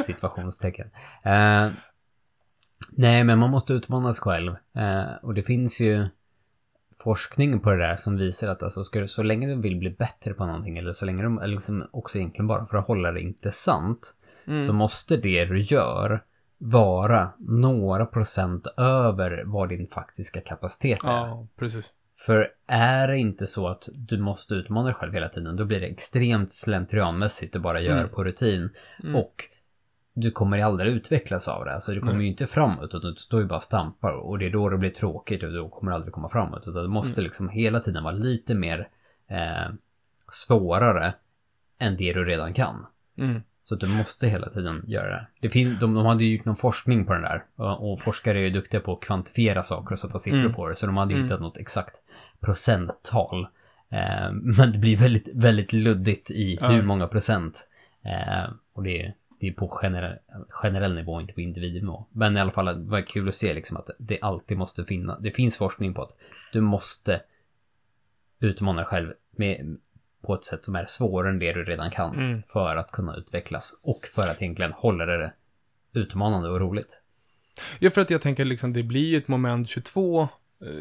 Situationstecken. 0.04 0.90
Eh, 1.24 1.68
nej, 2.92 3.24
men 3.24 3.38
man 3.38 3.50
måste 3.50 3.72
utmana 3.72 4.12
sig 4.12 4.22
själv. 4.22 4.52
Eh, 4.76 5.14
och 5.22 5.34
det 5.34 5.42
finns 5.42 5.80
ju 5.80 6.06
forskning 6.98 7.60
på 7.60 7.70
det 7.70 7.76
där 7.88 7.96
som 7.96 8.16
visar 8.16 8.48
att 8.48 8.62
alltså, 8.62 8.84
ska 8.84 9.00
du, 9.00 9.08
så 9.08 9.22
länge 9.22 9.46
du 9.46 9.60
vill 9.60 9.76
bli 9.76 9.90
bättre 9.90 10.34
på 10.34 10.46
någonting, 10.46 10.78
eller 10.78 10.92
så 10.92 11.06
länge 11.06 11.22
du, 11.22 11.42
eller 11.42 11.54
liksom 11.54 11.88
också 11.92 12.18
egentligen 12.18 12.46
bara 12.46 12.66
för 12.66 12.76
att 12.76 12.86
hålla 12.86 13.12
det 13.12 13.20
intressant, 13.20 14.12
Mm. 14.48 14.64
så 14.64 14.72
måste 14.72 15.16
det 15.16 15.44
du 15.44 15.58
gör 15.60 16.24
vara 16.58 17.30
några 17.38 18.06
procent 18.06 18.66
över 18.76 19.42
vad 19.46 19.68
din 19.68 19.86
faktiska 19.88 20.40
kapacitet 20.40 21.04
är. 21.04 21.08
Ja, 21.08 21.46
precis. 21.58 21.92
För 22.26 22.48
är 22.68 23.08
det 23.08 23.18
inte 23.18 23.46
så 23.46 23.68
att 23.68 23.88
du 23.94 24.18
måste 24.18 24.54
utmana 24.54 24.86
dig 24.86 24.94
själv 24.94 25.12
hela 25.12 25.28
tiden, 25.28 25.56
då 25.56 25.64
blir 25.64 25.80
det 25.80 25.86
extremt 25.86 26.52
slentrianmässigt 26.52 27.52
du 27.52 27.58
bara 27.58 27.80
gör 27.80 27.98
Mm. 27.98 28.08
på 28.08 28.24
rutin. 28.24 28.70
Och 29.14 29.34
du 30.18 30.30
kommer 30.30 30.58
aldrig 30.58 30.92
utvecklas 30.92 31.48
av 31.48 31.64
det. 31.64 31.74
Alltså 31.74 31.92
du 31.92 32.00
kommer 32.00 32.12
Nej. 32.12 32.22
ju 32.22 32.28
inte 32.28 32.46
framåt, 32.46 32.84
utan 32.84 33.00
du 33.00 33.14
står 33.16 33.40
ju 33.40 33.46
bara 33.46 33.56
och 33.56 33.62
stampar. 33.62 34.12
Och 34.12 34.38
det 34.38 34.46
är 34.46 34.50
då 34.50 34.68
det 34.68 34.78
blir 34.78 34.90
tråkigt 34.90 35.42
och 35.42 35.52
då 35.52 35.68
kommer 35.68 35.90
du 35.92 35.96
aldrig 35.96 36.12
komma 36.14 36.28
framåt. 36.28 36.62
Utan 36.66 36.82
du 36.82 36.88
måste 36.88 37.20
Mm. 37.20 37.24
liksom 37.24 37.48
hela 37.48 37.80
tiden 37.80 38.02
vara 38.04 38.14
lite 38.14 38.54
mer 38.54 38.88
eh, 39.28 39.74
svårare 40.32 41.14
än 41.78 41.96
det 41.96 42.12
du 42.12 42.24
redan 42.24 42.52
kan. 42.54 42.86
Mm. 43.18 43.42
Så 43.62 43.74
att 43.74 43.80
du 43.80 43.88
måste 43.98 44.26
hela 44.26 44.48
tiden 44.48 44.84
göra 44.86 45.08
det. 45.10 45.26
det 45.40 45.50
finns, 45.50 45.78
de, 45.80 45.94
de 45.94 46.06
hade 46.06 46.24
ju 46.24 46.36
gjort 46.36 46.44
någon 46.44 46.56
forskning 46.56 47.04
på 47.06 47.12
den 47.12 47.22
där. 47.22 47.44
Och, 47.56 47.92
och 47.92 48.00
forskare 48.00 48.38
är 48.38 48.42
ju 48.42 48.50
duktiga 48.50 48.80
på 48.80 48.92
att 48.92 49.00
kvantifiera 49.00 49.62
saker 49.62 49.92
och 49.92 49.98
sätta 49.98 50.18
siffror 50.18 50.40
Mm. 50.40 50.52
på 50.52 50.68
det. 50.68 50.76
Så 50.76 50.86
de 50.86 50.96
hade 50.96 51.10
ju 51.12 51.16
Mm. 51.16 51.26
hittat 51.26 51.40
något 51.40 51.56
exakt 51.58 52.00
procenttal. 52.40 53.46
Eh, 53.90 54.32
men 54.58 54.72
det 54.72 54.78
blir 54.78 54.96
väldigt, 54.96 55.28
väldigt 55.34 55.72
luddigt 55.72 56.30
i 56.30 56.58
hur 56.62 56.82
många 56.82 57.06
procent. 57.06 57.68
Eh, 58.04 58.50
och 58.72 58.82
det 58.82 59.02
är, 59.02 59.14
det 59.38 59.48
är 59.48 59.52
på 59.52 59.68
generell, 59.68 60.18
generell 60.48 60.94
nivå, 60.94 61.20
inte 61.20 61.34
på 61.34 61.40
individnivå. 61.40 62.04
Men 62.12 62.36
i 62.36 62.40
alla 62.40 62.50
fall, 62.50 62.64
det 62.64 62.90
var 62.90 63.00
kul 63.00 63.28
att 63.28 63.34
se 63.34 63.54
liksom 63.54 63.76
att 63.76 63.90
det 63.98 64.18
alltid 64.20 64.58
måste 64.58 64.84
finnas. 64.84 65.18
Det 65.20 65.30
finns 65.30 65.58
forskning 65.58 65.94
på 65.94 66.02
att 66.02 66.16
du 66.52 66.60
måste 66.60 67.22
utmana 68.40 68.80
dig 68.80 68.86
själv 68.86 69.12
med, 69.30 69.76
på 70.22 70.34
ett 70.34 70.44
sätt 70.44 70.64
som 70.64 70.76
är 70.76 70.84
svårare 70.84 71.30
än 71.30 71.38
det 71.38 71.52
du 71.52 71.64
redan 71.64 71.90
kan. 71.90 72.14
Mm. 72.14 72.42
För 72.42 72.76
att 72.76 72.92
kunna 72.92 73.16
utvecklas 73.16 73.72
och 73.82 74.06
för 74.14 74.22
att 74.22 74.42
egentligen 74.42 74.72
hålla 74.72 75.06
det 75.06 75.32
utmanande 75.92 76.48
och 76.48 76.60
roligt. 76.60 77.02
Ja, 77.78 77.90
för 77.90 78.00
att 78.00 78.10
jag 78.10 78.20
tänker 78.20 78.44
liksom, 78.44 78.72
det 78.72 78.82
blir 78.82 79.06
ju 79.06 79.16
ett 79.16 79.28
moment 79.28 79.68
22 79.68 80.20
eh, 80.22 80.28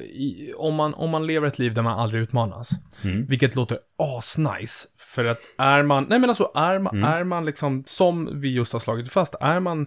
i, 0.04 0.54
om, 0.56 0.76
man, 0.76 0.94
om 0.94 1.10
man 1.10 1.28
lever 1.28 1.48
ett 1.48 1.60
liv 1.60 1.74
där 1.74 1.82
man 1.82 2.00
aldrig 2.00 2.24
utmanas. 2.24 2.70
Mm. 3.04 3.26
Vilket 3.26 3.56
låter 3.56 3.80
asnice. 3.98 4.88
För 4.98 5.26
att 5.26 5.40
är 5.58 5.84
man, 5.84 6.06
nej 6.10 6.20
men 6.20 6.30
alltså 6.30 6.52
är 6.56 6.80
man, 6.80 6.98
Mm. 6.98 7.10
är 7.14 7.24
man 7.24 7.46
liksom, 7.46 7.84
som 7.86 8.42
vi 8.42 8.54
just 8.54 8.74
har 8.74 8.80
slagit 8.80 9.12
fast, 9.12 9.36
är 9.40 9.60
man, 9.60 9.82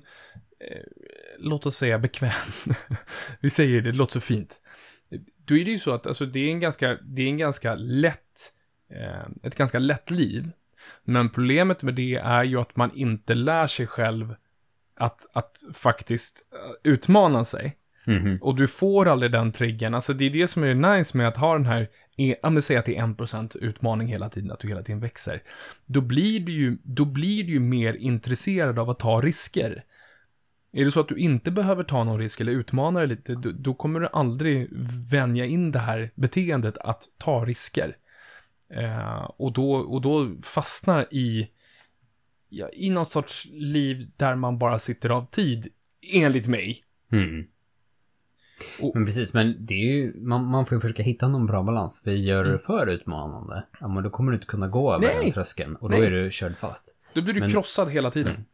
eh, 0.61 0.83
låt 1.39 1.67
oss 1.67 1.77
säga 1.77 1.99
bekväm. 1.99 2.31
vi 3.41 3.51
säger 3.51 3.83
det, 3.83 3.91
det 3.91 3.99
låter 3.99 4.13
så 4.13 4.21
fint. 4.21 4.61
Då 5.47 5.57
är 5.57 5.65
det 5.65 5.71
ju 5.71 5.79
så 5.79 5.93
att, 5.93 6.07
alltså 6.07 6.27
det 6.27 6.41
är 6.41 6.51
en 6.51 6.61
ganska, 6.61 6.99
det 7.03 7.23
är 7.23 7.27
en 7.27 7.39
ganska 7.39 7.75
lätt, 7.75 8.53
eh, 8.93 9.27
ett 9.43 9.57
ganska 9.57 9.79
lätt 9.79 10.11
liv. 10.11 10.51
Men 11.05 11.31
problemet 11.31 11.83
med 11.83 11.95
det 11.95 12.15
är 12.15 12.45
ju 12.45 12.61
att 12.61 12.77
man 12.77 12.97
inte 12.97 13.35
lär 13.35 13.67
sig 13.67 13.87
själv 13.87 14.35
att, 14.97 15.27
att 15.33 15.57
faktiskt 15.75 16.49
eh, 16.53 16.91
utmana 16.93 17.45
sig. 17.45 17.77
Mhm. 18.09 18.39
Och 18.41 18.57
du 18.57 18.67
får 18.67 19.09
aldrig 19.09 19.33
den 19.33 19.53
triggern. 19.53 19.95
Alltså 19.95 20.13
det 20.13 20.25
är 20.25 20.31
det 20.31 20.49
som 20.49 20.65
är 20.65 20.75
nice 20.75 21.17
med 21.17 21.29
att 21.29 21.37
ha 21.37 21.53
den 21.53 21.67
här, 21.67 21.89
ja 22.17 22.51
men 22.51 22.63
säg 22.63 22.77
att 22.77 22.85
det 22.85 22.97
är 22.97 23.03
1% 23.03 23.57
utmaning 23.59 24.09
hela 24.09 24.29
tiden, 24.29 24.51
att 24.51 24.61
du 24.61 24.69
hela 24.69 24.83
tiden 24.83 25.01
växer. 25.01 25.43
Då 25.87 26.01
blir 26.01 26.41
du 26.41 26.53
ju, 26.53 26.79
då 26.83 27.05
blir 27.05 27.45
du 27.45 27.53
ju 27.53 27.61
mer 27.61 27.95
intresserad 27.95 28.79
av 28.79 28.91
att 28.91 28.99
ta 28.99 29.21
risker. 29.21 29.85
Är 30.73 30.85
det 30.85 30.91
så 30.91 31.01
att 31.01 31.09
du 31.09 31.17
inte 31.17 31.51
behöver 31.51 31.85
ta 31.85 32.05
någon 32.05 32.19
risk 32.19 32.41
eller 32.41 32.53
utmana 32.53 32.99
dig 32.99 33.09
lite, 33.09 33.35
då, 33.35 33.51
då 33.51 33.75
kommer 33.75 34.01
du 34.01 34.09
aldrig 34.13 34.69
vänja 35.11 35.47
in 35.47 35.73
det 35.73 35.79
här 35.79 36.11
beteendet 36.15 36.79
att 36.79 37.03
ta 37.19 37.45
risker. 37.45 37.97
Eh, 38.71 39.31
och, 39.37 39.53
då, 39.53 39.73
och 39.73 40.01
då 40.01 40.37
fastnar 40.43 41.07
i, 41.11 41.49
ja, 42.49 42.69
i 42.73 42.91
något 42.91 43.11
sorts 43.11 43.49
liv 43.53 44.11
där 44.17 44.35
man 44.35 44.59
bara 44.59 44.79
sitter 44.79 45.11
av 45.11 45.27
tid, 45.27 45.69
enligt 46.13 46.47
mig. 46.47 46.85
Mm. 47.13 47.47
Och- 48.83 48.95
Men 48.95 49.05
precis, 49.07 49.35
men 49.35 49.57
det 49.59 49.75
är 49.75 49.95
ju, 49.97 50.13
man, 50.21 50.45
man 50.45 50.67
får 50.67 50.77
ju 50.77 50.81
försöka 50.81 51.03
hitta 51.03 51.29
någon 51.29 51.47
bra 51.47 51.63
balans. 51.63 52.03
För 52.05 52.11
gör 52.11 52.43
du 52.45 52.51
Mm. 52.51 52.61
för 52.63 52.87
utmanande, 52.87 53.65
ja 53.81 53.89
men 53.89 54.03
då 54.05 54.11
kommer 54.11 54.33
du 54.33 54.37
inte 54.37 54.47
kunna 54.47 54.69
gå 54.69 54.95
över 54.95 55.07
Nej. 55.07 55.17
den 55.23 55.33
tröskeln. 55.33 55.77
Och 55.77 55.91
då 55.91 55.97
Nej. 55.97 56.07
är 56.07 56.11
du 56.11 56.31
körd 56.31 56.57
fast. 56.57 56.97
Då 57.15 57.23
blir 57.23 57.35
du 57.35 57.41
Men- 57.41 57.49
krossad 57.49 57.91
hela 57.91 58.11
tiden. 58.11 58.45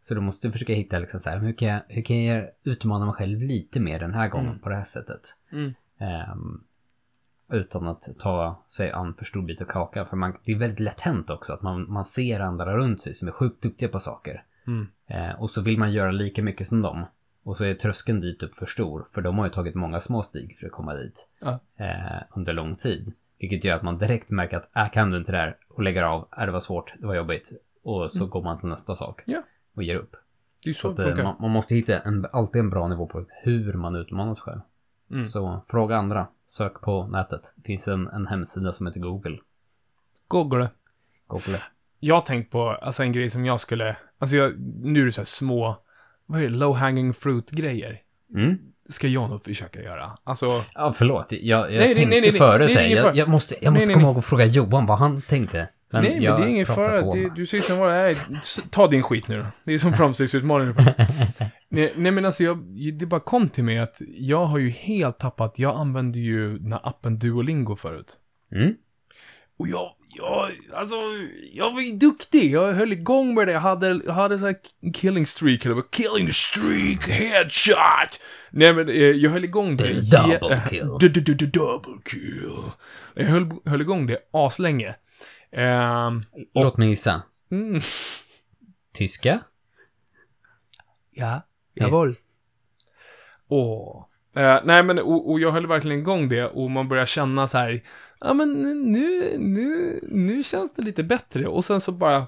Så 0.00 0.14
du 0.14 0.20
måste 0.20 0.52
försöka 0.52 0.72
hitta 0.72 0.98
liksom 0.98 1.20
så 1.20 1.30
här, 1.30 1.38
hur 1.38 1.52
kan 1.52 1.68
jag, 1.68 1.80
hur 1.88 2.02
kan 2.02 2.24
jag 2.24 2.48
utmana 2.64 3.04
mig 3.04 3.14
själv 3.14 3.42
lite 3.42 3.80
mer 3.80 3.98
den 4.00 4.14
här 4.14 4.28
gången 4.28 4.46
Mm. 4.48 4.58
på 4.58 4.68
det 4.68 4.76
här 4.76 4.84
sättet? 4.84 5.20
Mm. 5.52 5.74
Ehm, 5.98 6.60
utan 7.52 7.88
att 7.88 8.08
ta 8.18 8.62
sig 8.66 8.90
an 8.90 9.14
för 9.14 9.24
stor 9.24 9.42
bit 9.42 9.60
av 9.62 9.66
kakan. 9.66 10.06
För 10.06 10.16
man, 10.16 10.36
det 10.44 10.52
är 10.52 10.56
väldigt 10.56 10.80
lätt 10.80 11.00
hänt 11.00 11.30
också 11.30 11.52
att 11.52 11.62
man, 11.62 11.92
man 11.92 12.04
ser 12.04 12.40
andra 12.40 12.76
runt 12.76 13.00
sig 13.00 13.14
som 13.14 13.28
är 13.28 13.32
sjukt 13.32 13.62
duktiga 13.62 13.88
på 13.88 13.98
saker. 14.00 14.42
Mm. 14.66 14.86
Eh, 15.06 15.40
och 15.40 15.50
så 15.50 15.62
vill 15.62 15.78
man 15.78 15.92
göra 15.92 16.10
lika 16.10 16.42
mycket 16.42 16.66
som 16.66 16.82
dem. 16.82 17.04
Och 17.42 17.56
så 17.56 17.64
är 17.64 17.74
tröskeln 17.74 18.20
dit 18.20 18.42
upp 18.42 18.54
för 18.54 18.66
stor. 18.66 19.06
För 19.14 19.20
de 19.20 19.38
har 19.38 19.44
ju 19.44 19.50
tagit 19.50 19.74
många 19.74 20.00
små 20.00 20.22
steg 20.22 20.56
för 20.58 20.66
att 20.66 20.72
komma 20.72 20.94
dit. 20.94 21.28
Ja. 21.40 21.60
Eh, 21.76 22.22
under 22.36 22.52
lång 22.52 22.74
tid. 22.74 23.14
Vilket 23.38 23.64
gör 23.64 23.76
att 23.76 23.82
man 23.82 23.98
direkt 23.98 24.30
märker 24.30 24.56
att, 24.56 24.76
äh, 24.76 24.90
kan 24.90 25.10
du 25.10 25.16
inte 25.16 25.32
det 25.32 25.38
här? 25.38 25.56
Och 25.68 25.82
lägger 25.82 26.02
av, 26.02 26.28
äh, 26.38 26.46
det 26.46 26.52
var 26.52 26.60
svårt, 26.60 26.94
det 26.98 27.06
var 27.06 27.14
jobbigt. 27.14 27.52
Och 27.82 28.12
så 28.12 28.26
går 28.26 28.42
man 28.42 28.58
till 28.58 28.68
nästa 28.68 28.94
sak. 28.94 29.22
Mm. 29.26 29.40
Ja. 29.40 29.42
Och 29.74 29.82
ger 29.82 29.96
upp. 29.96 30.16
Det 30.64 30.70
är 30.70 30.74
Så 30.74 30.94
så 30.94 31.08
att, 31.08 31.18
eh, 31.18 31.24
man, 31.24 31.36
man 31.40 31.50
måste 31.50 31.74
hitta 31.74 31.98
en, 32.00 32.26
alltid 32.32 32.60
en 32.60 32.70
bra 32.70 32.88
nivå 32.88 33.06
på 33.06 33.26
hur 33.42 33.72
man 33.72 33.96
utmanar 33.96 34.34
sig 34.34 34.42
själv. 34.42 34.60
Mm. 35.10 35.26
Så 35.26 35.64
fråga 35.68 35.96
andra. 35.96 36.26
Sök 36.46 36.80
på 36.80 37.06
nätet. 37.06 37.52
Det 37.56 37.62
finns 37.62 37.88
en, 37.88 38.08
en 38.08 38.26
hemsida 38.26 38.72
som 38.72 38.86
heter 38.86 39.00
Google. 39.00 39.38
Google. 40.28 40.68
Google. 41.26 41.58
Jag 42.00 42.14
har 42.14 42.22
tänkt 42.22 42.52
på, 42.52 42.68
alltså 42.68 43.02
en 43.02 43.12
grej 43.12 43.30
som 43.30 43.46
jag 43.46 43.60
skulle, 43.60 43.96
alltså 44.18 44.36
jag, 44.36 44.60
nu 44.60 45.00
är 45.00 45.04
det 45.04 45.12
så 45.12 45.20
här 45.20 45.26
små, 45.26 45.76
vad 46.30 46.40
är 46.40 46.44
det, 46.44 46.56
low 46.56 46.76
hanging 46.76 47.12
fruit-grejer. 47.12 48.00
Mm. 48.34 48.58
Ska 48.88 49.08
jag 49.08 49.30
nog 49.30 49.44
försöka 49.44 49.82
göra. 49.82 50.10
Alltså, 50.24 50.46
Ja, 50.74 50.92
förlåt. 50.92 51.32
Jag, 51.32 51.40
jag 51.42 51.78
Nej, 51.78 51.94
tänkte 51.94 52.06
nej, 52.06 52.20
nej, 52.20 52.32
före 52.32 52.84
ingen 52.86 52.98
Jag, 52.98 53.16
jag 53.16 53.28
måste, 53.28 53.54
jag 53.60 53.72
måste 53.72 53.92
komma 53.92 54.06
ihåg 54.06 54.18
att 54.18 54.24
fråga 54.24 54.44
Johan 54.44 54.86
vad 54.86 54.98
han 54.98 55.20
tänkte. 55.20 55.68
Men 55.92 56.02
nej 56.02 56.20
men 56.20 56.40
det 56.40 56.42
är 56.42 56.48
ingen 56.48 56.66
fara. 56.66 57.00
Det, 57.00 57.34
du 57.36 57.46
säger 57.46 57.62
som 57.62 57.78
vad 57.78 57.92
det 57.92 57.96
är. 57.96 58.16
Ta 58.70 58.86
din 58.86 59.02
skit 59.02 59.28
nu 59.28 59.36
då. 59.36 59.46
Det 59.64 59.74
är 59.74 59.78
som 59.78 59.92
framstegsutmaning 59.92 60.74
nej, 61.68 61.92
nej 61.96 62.12
men 62.12 62.24
alltså 62.24 62.44
jag, 62.44 62.58
det 62.98 63.06
bara 63.06 63.20
kom 63.20 63.48
till 63.48 63.64
mig 63.64 63.78
att 63.78 64.02
jag 64.14 64.46
har 64.46 64.58
ju 64.58 64.70
helt 64.70 65.18
tappat, 65.18 65.58
jag 65.58 65.76
använde 65.76 66.18
ju 66.18 66.58
den 66.58 66.72
här 66.72 66.80
appen 66.88 67.18
Duolingo 67.18 67.76
förut. 67.76 68.18
Mm. 68.52 68.74
Och 69.58 69.68
jag, 69.68 69.90
jag, 70.20 70.50
alltså, 70.78 70.96
jag 71.52 71.74
var 71.74 71.80
ju 71.80 71.92
duktig. 71.92 72.50
Jag 72.52 72.72
höll 72.72 72.92
igång 72.92 73.34
med 73.34 73.46
det. 73.48 73.52
Jag 73.52 73.60
hade, 73.60 74.00
jag 74.06 74.12
hade 74.12 74.38
så 74.38 74.46
här 74.46 74.56
killing 74.94 75.26
streak, 75.26 75.64
eller 75.66 75.82
killing 75.90 76.30
streak, 76.32 77.08
headshot. 77.08 78.20
Nej 78.50 78.72
men, 78.72 78.88
eh, 78.88 78.94
jag 78.94 79.30
höll 79.30 79.44
igång 79.44 79.76
det. 79.76 80.10
Double 80.10 80.38
Je- 80.56 80.68
kill. 80.68 81.50
Double 81.50 82.02
kill. 82.04 82.50
Jag 83.14 83.24
höll, 83.24 83.50
höll 83.64 83.80
igång 83.80 84.06
det 84.06 84.18
aslänge. 84.32 84.94
Ehm, 85.52 86.20
Låt 86.54 86.76
mig 86.76 86.88
gissa. 86.88 87.22
mm, 87.50 87.80
Tyska? 88.94 89.40
ja, 91.12 91.42
jawohl. 91.74 92.14
Åh. 93.48 94.06
Eh, 94.36 94.60
nej 94.64 94.82
men, 94.82 94.98
och, 94.98 95.30
och 95.30 95.40
jag 95.40 95.50
höll 95.50 95.66
verkligen 95.66 95.98
igång 95.98 96.28
det 96.28 96.44
och 96.44 96.70
man 96.70 96.88
börjar 96.88 97.06
känna 97.06 97.46
så 97.46 97.58
här, 97.58 97.80
ja 98.20 98.34
men 98.34 98.62
nu, 98.92 99.38
nu, 99.38 100.00
nu 100.02 100.42
känns 100.42 100.72
det 100.72 100.82
lite 100.82 101.02
bättre 101.02 101.46
och 101.46 101.64
sen 101.64 101.80
så 101.80 101.92
bara, 101.92 102.26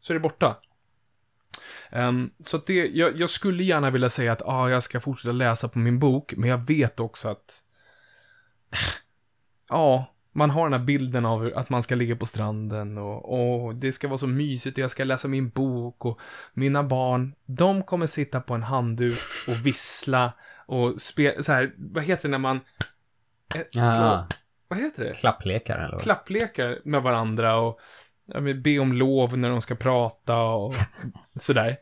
så 0.00 0.12
är 0.12 0.14
det 0.14 0.20
borta. 0.20 0.56
Um, 1.92 2.30
så 2.40 2.56
att 2.56 2.66
det, 2.66 2.74
jag, 2.74 3.20
jag 3.20 3.30
skulle 3.30 3.64
gärna 3.64 3.90
vilja 3.90 4.08
säga 4.08 4.32
att 4.32 4.42
ah, 4.42 4.70
jag 4.70 4.82
ska 4.82 5.00
fortsätta 5.00 5.32
läsa 5.32 5.68
på 5.68 5.78
min 5.78 5.98
bok, 5.98 6.34
men 6.36 6.50
jag 6.50 6.66
vet 6.66 7.00
också 7.00 7.28
att, 7.28 7.64
ja, 9.68 10.12
man 10.32 10.50
har 10.50 10.64
den 10.70 10.80
här 10.80 10.86
bilden 10.86 11.26
av 11.26 11.52
att 11.56 11.70
man 11.70 11.82
ska 11.82 11.94
ligga 11.94 12.16
på 12.16 12.26
stranden 12.26 12.98
och, 12.98 13.64
och 13.64 13.74
det 13.74 13.92
ska 13.92 14.08
vara 14.08 14.18
så 14.18 14.26
mysigt 14.26 14.78
och 14.78 14.82
jag 14.82 14.90
ska 14.90 15.04
läsa 15.04 15.28
min 15.28 15.48
bok 15.48 16.04
och 16.04 16.20
mina 16.52 16.82
barn, 16.82 17.34
de 17.46 17.82
kommer 17.82 18.06
sitta 18.06 18.40
på 18.40 18.54
en 18.54 18.62
handduk 18.62 19.18
och 19.48 19.66
vissla 19.66 20.32
och 20.66 21.00
spela, 21.00 21.42
så 21.42 21.52
här, 21.52 21.74
vad 21.76 22.04
heter 22.04 22.22
det 22.22 22.30
när 22.30 22.38
man, 22.38 22.60
eh, 23.54 23.62
Ja, 23.70 23.88
slå, 23.88 24.04
ah 24.04 24.28
vad 24.68 24.78
heter 24.78 25.04
det? 25.04 25.12
klapplekar 25.12 25.78
eller 25.78 25.92
vad? 25.92 26.02
Klapplekar 26.02 26.78
med 26.84 27.02
varandra 27.02 27.56
och 27.60 27.78
ja, 28.26 28.40
be 28.40 28.78
om 28.78 28.92
lov 28.92 29.38
när 29.38 29.50
de 29.50 29.60
ska 29.62 29.74
prata 29.74 30.42
och 30.42 30.74
sådär. 31.36 31.76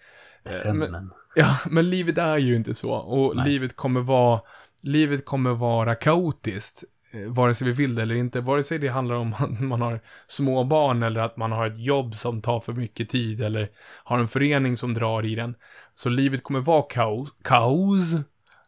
Eh, 0.50 0.74
Men, 0.74 1.10
ja, 1.34 1.56
men 1.70 1.90
livet 1.90 2.18
är 2.18 2.36
ju 2.38 2.56
inte 2.56 2.74
så 2.74 2.92
och 2.92 3.36
Nej. 3.36 3.48
livet 3.48 3.76
kommer 3.76 4.00
vara, 4.00 4.40
livet 4.82 5.24
kommer 5.24 5.50
vara 5.54 5.94
kaotiskt. 5.94 6.84
eh, 7.12 7.20
Vare 7.20 7.54
sig 7.54 7.66
vi 7.66 7.72
vill 7.72 7.94
det 7.94 8.02
eller 8.02 8.14
inte. 8.14 8.40
Vare 8.40 8.62
sig 8.62 8.78
det 8.78 8.88
handlar 8.88 9.14
om 9.14 9.34
att 9.38 9.60
man 9.60 9.80
har 9.82 10.00
små 10.26 10.64
barn 10.64 11.02
eller 11.02 11.20
att 11.20 11.36
man 11.36 11.52
har 11.52 11.66
ett 11.66 11.78
jobb 11.78 12.14
som 12.14 12.42
tar 12.42 12.60
för 12.60 12.72
mycket 12.72 13.08
tid 13.08 13.40
eller 13.42 13.68
har 14.04 14.18
en 14.18 14.28
förening 14.28 14.76
som 14.76 14.94
drar 14.94 15.24
i 15.24 15.34
den. 15.34 15.54
Så 15.94 16.08
livet 16.08 16.42
kommer 16.42 16.60
vara 16.60 16.82
kaos. 16.82 17.28
kaos. 17.42 18.12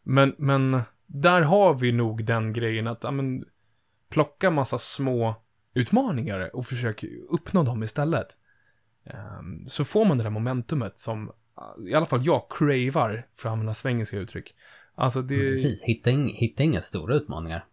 Men, 0.03 0.35
men 0.39 0.81
där 1.07 1.43
har 1.43 1.75
vi 1.75 1.93
nog 1.93 2.25
den 2.25 2.53
grejen 2.53 2.87
att, 2.87 3.05
ja 3.05 3.11
men, 3.11 3.45
plocka 4.17 4.51
massa 4.51 4.79
små 4.79 5.35
utmaningar 5.75 6.57
och 6.57 6.67
försök 6.67 7.05
uppnå 7.29 7.63
dem 7.63 7.83
istället. 7.83 8.27
Ehm, 9.07 9.67
Så 9.67 9.85
får 9.85 10.05
man 10.05 10.19
det 10.19 10.25
där 10.25 10.31
momentumet 10.31 10.99
som, 10.99 11.33
i 11.89 11.95
alla 11.95 12.07
fall 12.07 12.21
jag, 12.27 12.43
cravar, 12.51 13.27
för 13.37 13.49
att 13.49 13.53
använda 13.53 13.75
svengelska 13.75 14.17
uttryck. 14.19 14.55
Alltså 14.95 15.23
det... 15.23 15.37
Precis, 15.51 15.85
hitta, 15.85 16.11
ing, 16.11 16.29
hitta 16.35 16.63
inga 16.63 16.83
stora 16.83 17.15
utmaningar. 17.17 17.65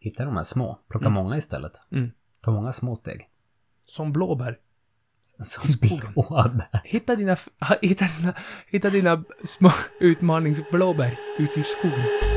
Hitta 0.00 0.24
de 0.24 0.36
här 0.36 0.44
små. 0.44 0.78
Plocka 0.88 1.06
Mm. 1.06 1.12
många 1.24 1.36
istället. 1.36 1.72
Mm. 1.92 2.10
Ta 2.40 2.50
många 2.50 2.72
små 2.72 2.96
steg. 2.96 3.28
Som 3.86 4.12
blåbär. 4.12 4.58
Som 5.22 5.68
skogen. 5.68 6.12
blåbär. 6.12 6.80
Hitta 6.84 7.16
dina, 7.16 7.36
hitta 7.82 8.04
dina, 8.18 8.34
hitta 8.66 8.90
dina 8.90 9.24
små 9.44 9.70
utmaningsblåbär 10.00 11.18
ute 11.38 11.60
i 11.60 11.62
skogen. 11.62 12.31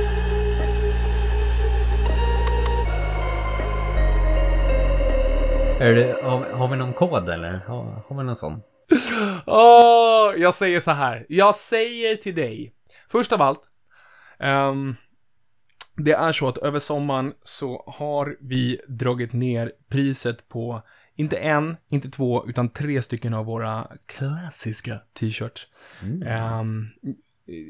Det, 5.80 6.20
har, 6.24 6.50
har 6.50 6.68
vi 6.68 6.78
någon 6.78 6.94
kod 6.94 7.30
eller? 7.30 7.64
Har, 7.68 8.04
har 8.08 8.18
vi 8.18 8.24
någon 8.24 8.36
sån? 8.36 8.62
Åh, 9.46 10.34
jag 10.38 10.54
säger 10.54 10.80
så 10.80 10.92
här. 10.92 11.26
Jag 11.30 11.56
säger 11.56 12.16
till 12.16 12.36
dig. 12.36 12.72
Först 13.10 13.34
av 13.34 13.42
allt. 13.42 13.62
ehm, 14.40 14.96
det 15.98 16.12
är 16.12 16.32
så 16.32 16.48
att 16.48 16.58
över 16.58 16.80
sommaren 16.80 17.34
så 17.44 17.84
har 17.88 18.38
vi 18.40 18.82
dragit 18.88 19.34
ner 19.34 19.72
priset 19.90 20.50
på 20.50 20.82
inte 21.16 21.38
en, 21.38 21.78
inte 21.92 22.10
två, 22.10 22.46
utan 22.48 22.70
tre 22.70 23.02
stycken 23.02 23.34
av 23.34 23.46
våra 23.46 23.88
klassiska 24.06 25.00
t-shirts. 25.20 25.68
Mm. 26.04 26.28
Ehm, 26.28 26.88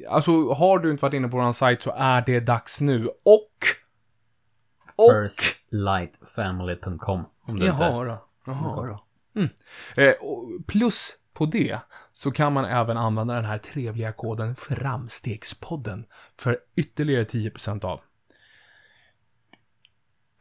alltså, 0.10 0.54
har 0.54 0.80
du 0.80 0.92
inte 0.92 1.02
varit 1.02 1.14
inne 1.14 1.28
på 1.28 1.38
vår 1.38 1.52
sajt 1.52 1.82
så 1.82 1.94
är 1.98 2.24
det 2.26 2.40
dags 2.40 2.82
nu. 2.82 3.10
Och... 3.24 3.50
Och... 4.96 5.12
Firstlightfamily.com 5.12 7.24
om 7.46 7.56
inte... 7.56 7.66
Jaha 7.66 8.04
då. 8.04 8.26
Jaha 8.46 8.88
då. 8.88 9.06
Mm. 9.36 9.50
Eh, 9.98 10.14
och 10.22 10.68
plus 10.68 11.14
på 11.34 11.46
det 11.46 11.80
så 12.12 12.32
kan 12.32 12.54
man 12.54 12.66
även 12.66 12.98
använda 12.98 13.36
den 13.36 13.46
här 13.46 13.58
trevliga 13.58 14.12
koden 14.12 14.56
Framstegspodden 14.56 16.06
för 16.40 16.60
ytterligare 16.76 17.24
10% 17.24 17.86
av. 17.86 18.02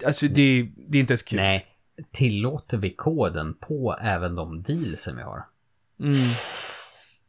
Alltså, 0.06 0.26
det, 0.26 0.70
det 0.76 0.98
är 0.98 1.00
inte 1.00 1.12
ens 1.12 1.22
kul. 1.22 1.36
Nej. 1.36 1.66
Tillåter 2.12 2.78
vi 2.78 2.94
koden 2.94 3.54
på 3.54 3.96
även 4.00 4.34
de 4.34 4.62
dealsen 4.62 5.16
vi 5.16 5.22
har? 5.22 5.46
Mm. 6.00 6.14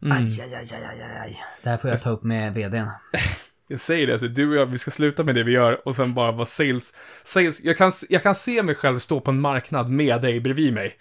Mm. 0.01 0.17
Aj, 0.17 0.41
aj, 0.41 0.55
aj, 0.55 0.73
aj, 0.73 1.01
aj, 1.01 1.17
aj. 1.21 1.37
Det 1.63 1.69
här 1.69 1.77
får 1.77 1.89
jag 1.89 2.01
ta 2.01 2.09
upp 2.09 2.23
med 2.23 2.53
vdn. 2.53 2.87
Jag 3.67 3.79
säger 3.79 4.07
det, 4.07 4.13
alltså, 4.13 4.27
du 4.27 4.49
och 4.49 4.55
jag, 4.55 4.65
vi 4.65 4.77
ska 4.77 4.91
sluta 4.91 5.23
med 5.23 5.35
det 5.35 5.43
vi 5.43 5.51
gör 5.51 5.87
och 5.87 5.95
sen 5.95 6.13
bara 6.13 6.31
vara 6.31 6.45
sales. 6.45 6.93
sales. 7.23 7.63
Jag, 7.63 7.77
kan, 7.77 7.91
jag 8.09 8.23
kan 8.23 8.35
se 8.35 8.63
mig 8.63 8.75
själv 8.75 8.99
stå 8.99 9.19
på 9.19 9.31
en 9.31 9.41
marknad 9.41 9.89
med 9.89 10.21
dig 10.21 10.39
bredvid 10.39 10.73
mig. 10.73 10.97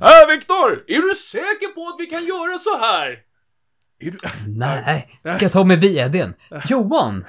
Äh, 0.00 0.30
Viktor! 0.30 0.84
Är 0.86 1.08
du 1.08 1.14
säker 1.14 1.74
på 1.74 1.88
att 1.88 1.96
vi 1.98 2.06
kan 2.06 2.24
göra 2.24 2.58
så 2.58 2.78
här? 2.78 3.18
Är 4.00 4.10
du... 4.10 4.18
Nej, 4.46 5.20
ska 5.34 5.44
jag 5.44 5.52
ta 5.52 5.64
med 5.64 5.80
vdn? 5.80 6.34
Johan! 6.68 7.24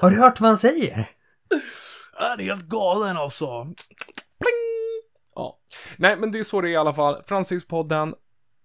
Har 0.00 0.10
du 0.10 0.16
hört 0.20 0.40
vad 0.40 0.48
han 0.48 0.58
säger? 0.58 1.10
Han 2.14 2.40
är 2.40 2.44
helt 2.44 2.68
galen 2.68 3.16
alltså. 3.16 3.64
Pling! 3.64 5.02
Ja. 5.34 5.58
Nej, 5.96 6.16
men 6.16 6.32
det 6.32 6.38
är 6.38 6.44
så 6.44 6.60
det 6.60 6.68
är 6.68 6.72
i 6.72 6.76
alla 6.76 6.94
fall. 6.94 7.22
Framstegspodden 7.26 8.14